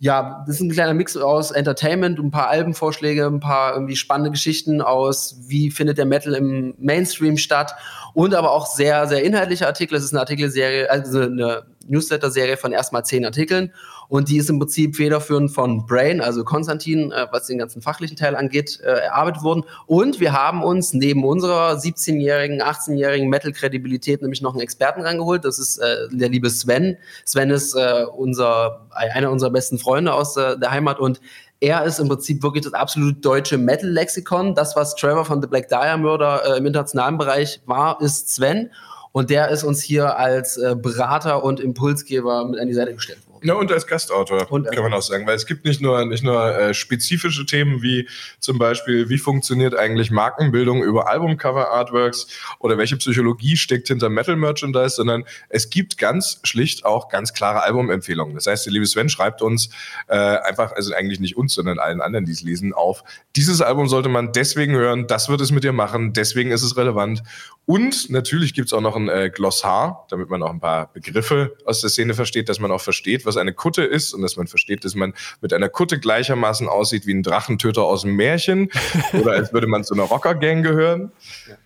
[0.00, 4.30] ja, das ist ein kleiner Mix aus Entertainment, ein paar Albenvorschläge, ein paar irgendwie spannende
[4.30, 7.74] Geschichten aus, wie findet der Metal im Mainstream statt
[8.14, 9.96] und aber auch sehr, sehr inhaltliche Artikel.
[9.96, 13.72] Es ist eine Artikelserie, also eine Newsletter-Serie von erstmal zehn Artikeln
[14.08, 18.16] und die ist im Prinzip federführend von Brain, also Konstantin, äh, was den ganzen fachlichen
[18.16, 19.64] Teil angeht, äh, erarbeitet worden.
[19.86, 25.44] Und wir haben uns neben unserer 17-jährigen, 18-jährigen Metal-Kredibilität nämlich noch einen Experten rangeholt.
[25.44, 26.96] Das ist äh, der liebe Sven.
[27.24, 31.20] Sven ist äh, unser, einer unserer besten Freunde aus äh, der Heimat und
[31.60, 34.54] er ist im Prinzip wirklich das absolute deutsche Metal-Lexikon.
[34.54, 38.70] Das, was Trevor von The Black Dahlia Murder äh, im internationalen Bereich war, ist Sven.
[39.18, 43.18] Und der ist uns hier als äh, Berater und Impulsgeber mit an die Seite gestellt.
[43.42, 45.26] Ja, und als Gastautor, und kann man auch sagen.
[45.26, 48.08] Weil es gibt nicht nur, nicht nur äh, spezifische Themen wie
[48.40, 52.26] zum Beispiel, wie funktioniert eigentlich Markenbildung über Albumcover-Artworks
[52.58, 58.34] oder welche Psychologie steckt hinter Metal-Merchandise, sondern es gibt ganz schlicht auch ganz klare Albumempfehlungen.
[58.34, 59.70] Das heißt, der liebe Sven schreibt uns
[60.08, 63.04] äh, einfach, also eigentlich nicht uns, sondern allen anderen, die es lesen, auf,
[63.36, 66.76] dieses Album sollte man deswegen hören, das wird es mit dir machen, deswegen ist es
[66.76, 67.22] relevant.
[67.66, 71.54] Und natürlich gibt es auch noch ein äh, Glossar, damit man auch ein paar Begriffe
[71.66, 74.48] aus der Szene versteht, dass man auch versteht, was eine Kutte ist und dass man
[74.48, 78.70] versteht, dass man mit einer Kutte gleichermaßen aussieht wie ein Drachentöter aus dem Märchen
[79.12, 81.12] oder als würde man zu einer Rockergang gehören.
[81.48, 81.56] Ja.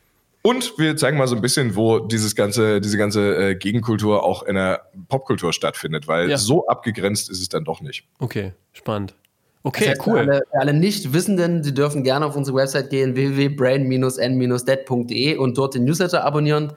[0.44, 4.42] Und wir zeigen mal so ein bisschen, wo dieses ganze, diese ganze äh, Gegenkultur auch
[4.42, 6.36] in der Popkultur stattfindet, weil ja.
[6.36, 8.08] so abgegrenzt ist es dann doch nicht.
[8.18, 9.14] Okay, spannend.
[9.62, 10.14] Okay, das heißt, cool.
[10.14, 15.84] Für alle, alle Nicht-Wissenden, die dürfen gerne auf unsere Website gehen, www.brain-n-dead.de und dort den
[15.84, 16.72] Newsletter abonnieren.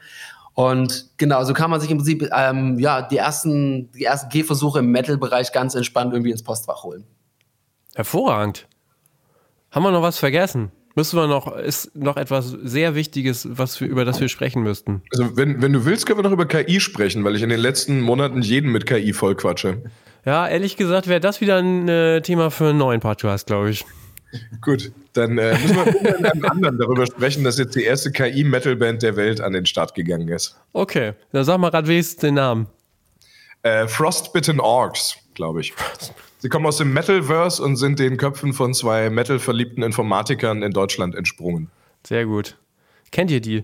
[0.56, 4.80] Und genau, so kann man sich im Prinzip ähm, ja, die ersten, die ersten Gehversuche
[4.80, 7.04] im Metal-Bereich ganz entspannt irgendwie ins Postfach holen.
[7.94, 8.68] Hervorragend.
[9.70, 10.72] Haben wir noch was vergessen?
[10.96, 15.02] Müssen wir noch, ist noch etwas sehr Wichtiges, was wir, über das wir sprechen müssten?
[15.12, 17.60] Also, wenn, wenn du willst, können wir noch über KI sprechen, weil ich in den
[17.60, 19.84] letzten Monaten jeden mit KI vollquatsche.
[20.24, 23.86] Ja, ehrlich gesagt wäre das wieder ein äh, Thema für einen neuen Podcast, glaube ich.
[24.62, 29.02] Gut, dann äh, müssen wir in einem anderen darüber sprechen, dass jetzt die erste KI-Metal-Band
[29.04, 30.60] der Welt an den Start gegangen ist.
[30.74, 32.68] Okay, dann sag mal gerade wenigstens den Namen.
[33.64, 35.74] Äh, Frostbitten Orcs, glaube ich.
[36.40, 41.16] Sie kommen aus dem Metalverse und sind den Köpfen von zwei Metal-verliebten Informatikern in Deutschland
[41.16, 41.72] entsprungen.
[42.06, 42.58] Sehr gut.
[43.12, 43.64] Kennt ihr die?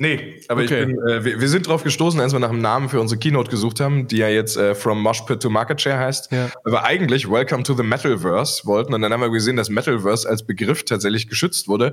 [0.00, 0.86] Nee, aber okay.
[0.86, 3.50] bin, äh, wir, wir, sind drauf gestoßen, als wir nach einem Namen für unsere Keynote
[3.50, 6.32] gesucht haben, die ja jetzt äh, From Mosh Pit to Market Share heißt.
[6.32, 6.48] Ja.
[6.64, 8.94] Aber eigentlich Welcome to the Metalverse wollten.
[8.94, 11.92] Und dann haben wir gesehen, dass Metalverse als Begriff tatsächlich geschützt wurde.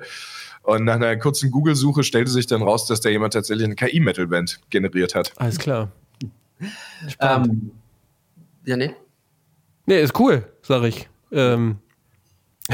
[0.63, 4.61] Und nach einer kurzen Google-Suche stellte sich dann raus, dass da jemand tatsächlich eine KI-Metal-Band
[4.69, 5.33] generiert hat.
[5.35, 5.91] Alles klar.
[7.09, 7.49] Spannend.
[7.49, 7.71] Ähm,
[8.63, 8.95] ja, nee.
[9.85, 11.09] Nee, ist cool, sag ich.
[11.33, 11.79] Ähm,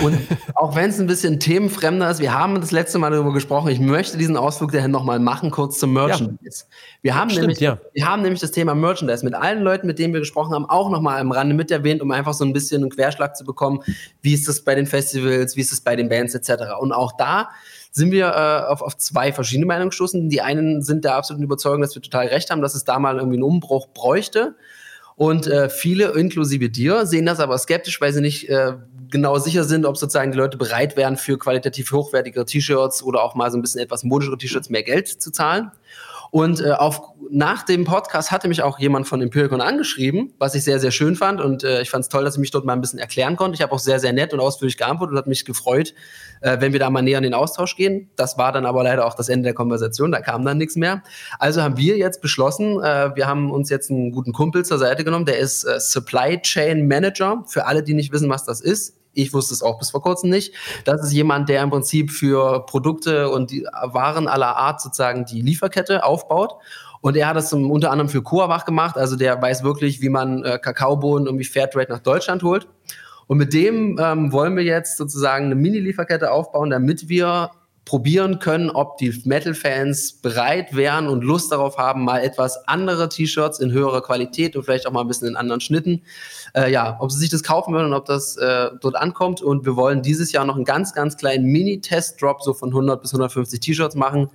[0.01, 0.17] und
[0.55, 3.79] auch wenn es ein bisschen themenfremder ist, wir haben das letzte Mal darüber gesprochen, ich
[3.79, 6.65] möchte diesen Ausflug dahin nochmal machen, kurz zum Merchandise.
[6.69, 6.75] Ja.
[7.01, 7.77] Wir, haben Stimmt, nämlich, ja.
[7.93, 10.89] wir haben nämlich das Thema Merchandise mit allen Leuten, mit denen wir gesprochen haben, auch
[10.89, 13.81] nochmal am Rande mit erwähnt, um einfach so ein bisschen einen Querschlag zu bekommen.
[14.21, 16.63] Wie ist das bei den Festivals, wie ist es bei den Bands etc.
[16.79, 17.49] Und auch da
[17.91, 20.27] sind wir äh, auf, auf zwei verschiedene Meinungen gestoßen.
[20.27, 23.17] Die einen sind der absoluten Überzeugung, dass wir total recht haben, dass es da mal
[23.17, 24.55] irgendwie einen Umbruch bräuchte.
[25.15, 28.73] Und äh, viele, inklusive dir, sehen das aber skeptisch, weil sie nicht äh,
[29.13, 33.35] genau sicher sind, ob sozusagen die Leute bereit wären, für qualitativ hochwertige T-Shirts oder auch
[33.35, 35.71] mal so ein bisschen etwas modischere T-Shirts mehr Geld zu zahlen.
[36.33, 36.99] Und äh, auf,
[37.29, 41.15] nach dem Podcast hatte mich auch jemand von Empiricon angeschrieben, was ich sehr, sehr schön
[41.15, 41.39] fand.
[41.39, 43.53] Und äh, ich fand es toll, dass ich mich dort mal ein bisschen erklären konnte.
[43.53, 45.93] Ich habe auch sehr, sehr nett und ausführlich geantwortet und hat mich gefreut,
[46.41, 48.09] äh, wenn wir da mal näher in den Austausch gehen.
[48.15, 51.03] Das war dann aber leider auch das Ende der Konversation, da kam dann nichts mehr.
[51.37, 55.03] Also haben wir jetzt beschlossen, äh, wir haben uns jetzt einen guten Kumpel zur Seite
[55.03, 57.43] genommen, der ist äh, Supply Chain Manager.
[57.47, 60.29] Für alle, die nicht wissen, was das ist, ich wusste es auch bis vor kurzem
[60.29, 60.53] nicht.
[60.85, 63.51] Das ist jemand, der im Prinzip für Produkte und
[63.83, 66.55] Waren aller Art sozusagen die Lieferkette aufbaut.
[67.01, 68.97] Und er hat das zum, unter anderem für Coawach gemacht.
[68.97, 72.67] Also der weiß wirklich, wie man äh, Kakaobohnen irgendwie Fairtrade nach Deutschland holt.
[73.27, 77.51] Und mit dem ähm, wollen wir jetzt sozusagen eine Mini-Lieferkette aufbauen, damit wir
[77.85, 83.59] probieren können, ob die Metal-Fans bereit wären und Lust darauf haben, mal etwas andere T-Shirts
[83.59, 86.01] in höherer Qualität und vielleicht auch mal ein bisschen in anderen Schnitten.
[86.55, 89.41] Äh, ja, ob sie sich das kaufen würden und ob das äh, dort ankommt.
[89.41, 93.11] Und wir wollen dieses Jahr noch einen ganz, ganz kleinen Mini-Test-Drop so von 100 bis
[93.11, 94.29] 150 T-Shirts machen.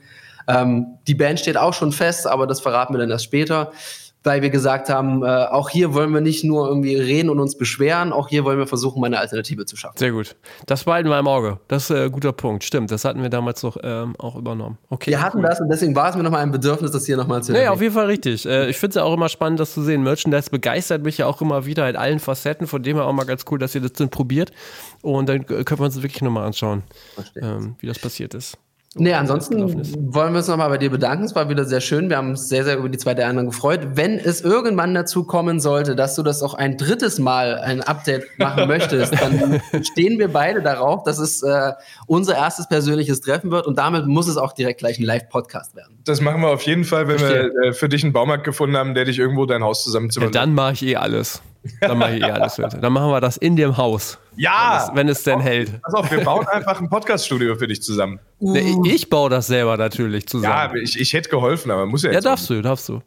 [0.47, 3.73] Ähm, die Band steht auch schon fest, aber das verraten wir dann erst später
[4.29, 7.57] weil wir gesagt haben, äh, auch hier wollen wir nicht nur irgendwie reden und uns
[7.57, 9.97] beschweren, auch hier wollen wir versuchen, eine Alternative zu schaffen.
[9.97, 10.37] Sehr gut.
[10.67, 11.61] Das behalten wir im Auge.
[11.67, 12.63] Das ist ein äh, guter Punkt.
[12.63, 14.77] Stimmt, das hatten wir damals doch ähm, auch übernommen.
[14.91, 15.13] Okay.
[15.13, 15.45] Wir hatten cool.
[15.45, 17.81] das und deswegen war es mir nochmal ein Bedürfnis, das hier nochmal zu Nee, auf
[17.81, 18.45] jeden Fall richtig.
[18.45, 20.03] Äh, ich finde es ja auch immer spannend, das zu sehen.
[20.03, 23.25] Merchandise begeistert mich ja auch immer wieder in allen Facetten, von dem her auch mal
[23.25, 24.53] ganz cool, dass ihr das dann probiert.
[25.01, 26.83] Und dann können wir uns wirklich nochmal anschauen,
[27.41, 28.59] ähm, wie das passiert ist.
[28.99, 31.25] Nee, ansonsten wollen wir uns nochmal bei dir bedanken.
[31.25, 32.11] Es war wieder sehr schön.
[32.11, 33.81] Wir haben uns sehr, sehr über die zweite Einladung gefreut.
[33.95, 38.27] Wenn es irgendwann dazu kommen sollte, dass du das auch ein drittes Mal ein Update
[38.39, 41.73] machen möchtest, dann stehen wir beide darauf, dass es äh,
[42.07, 45.99] unser erstes persönliches Treffen wird und damit muss es auch direkt gleich ein Live-Podcast werden.
[46.05, 47.51] Das machen wir auf jeden Fall, wenn Verstehe.
[47.53, 50.35] wir äh, für dich einen Baumarkt gefunden haben, der dich irgendwo dein Haus zusammenzimmert.
[50.35, 51.43] Ja, dann mache ich eh alles.
[51.81, 52.57] Dann mache ich eh alles.
[52.57, 54.19] Dann machen wir das in dem Haus.
[54.39, 54.89] Ja!
[54.89, 55.83] Wenn es, wenn es denn hält.
[55.83, 58.21] Pass auf, wir bauen einfach ein Podcaststudio für dich zusammen.
[58.41, 58.85] Uh.
[58.87, 60.77] Ich baue das selber natürlich zusammen.
[60.77, 62.25] Ja, ich, ich hätte geholfen, aber muss ja jetzt.
[62.25, 63.03] Ja, darfst du, darfst du.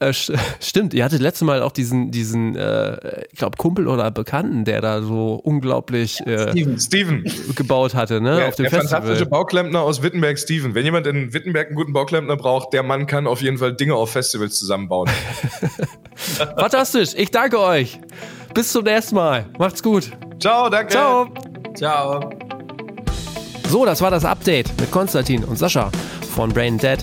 [0.00, 0.12] Äh,
[0.60, 4.80] stimmt, ihr hattet letztes Mal auch diesen, diesen äh, ich glaube, Kumpel oder Bekannten, der
[4.80, 6.80] da so unglaublich äh, Steven.
[6.80, 7.24] Steven.
[7.54, 8.40] gebaut hatte, ne?
[8.40, 9.02] Ja, auf dem der Festival.
[9.02, 10.74] fantastische Bauklempner aus Wittenberg, Steven.
[10.74, 13.94] Wenn jemand in Wittenberg einen guten Bauklempner braucht, der Mann kann auf jeden Fall Dinge
[13.94, 15.08] auf Festivals zusammenbauen.
[16.16, 18.00] Fantastisch, ich danke euch.
[18.54, 19.46] Bis zum nächsten Mal.
[19.58, 20.12] Macht's gut.
[20.38, 20.92] Ciao, danke.
[20.92, 21.28] Ciao.
[21.74, 22.30] Ciao.
[23.68, 25.90] So, das war das Update mit Konstantin und Sascha
[26.34, 26.98] von Brain Dead.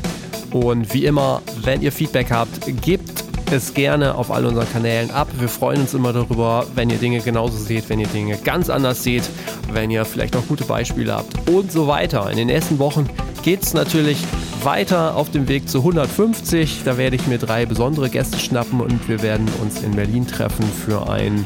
[0.54, 5.28] Und wie immer, wenn ihr Feedback habt, gebt es gerne auf all unseren Kanälen ab.
[5.38, 9.04] Wir freuen uns immer darüber, wenn ihr Dinge genauso seht, wenn ihr Dinge ganz anders
[9.04, 9.30] seht,
[9.72, 12.30] wenn ihr vielleicht noch gute Beispiele habt und so weiter.
[12.30, 13.10] In den nächsten Wochen
[13.44, 14.18] geht es natürlich
[14.64, 16.82] weiter auf dem Weg zu 150.
[16.86, 20.66] Da werde ich mir drei besondere Gäste schnappen und wir werden uns in Berlin treffen
[20.86, 21.46] für ein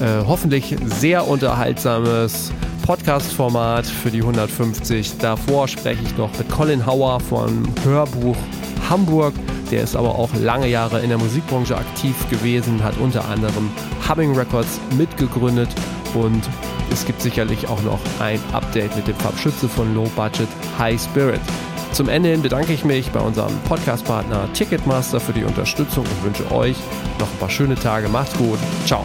[0.00, 2.52] äh, hoffentlich sehr unterhaltsames
[2.86, 5.18] Podcast-Format für die 150.
[5.18, 8.36] Davor spreche ich noch mit Colin Hauer von Hörbuch
[8.88, 9.34] Hamburg.
[9.70, 13.70] Der ist aber auch lange Jahre in der Musikbranche aktiv gewesen, hat unter anderem
[14.08, 15.70] Humming Records mitgegründet
[16.14, 16.42] und
[16.92, 21.40] es gibt sicherlich auch noch ein Update mit dem Farbschütze von Low Budget High Spirit.
[21.92, 26.50] Zum Ende hin bedanke ich mich bei unserem Podcast-Partner Ticketmaster für die Unterstützung und wünsche
[26.50, 26.76] euch
[27.18, 28.08] noch ein paar schöne Tage.
[28.08, 28.58] Macht's gut.
[28.86, 29.04] Ciao.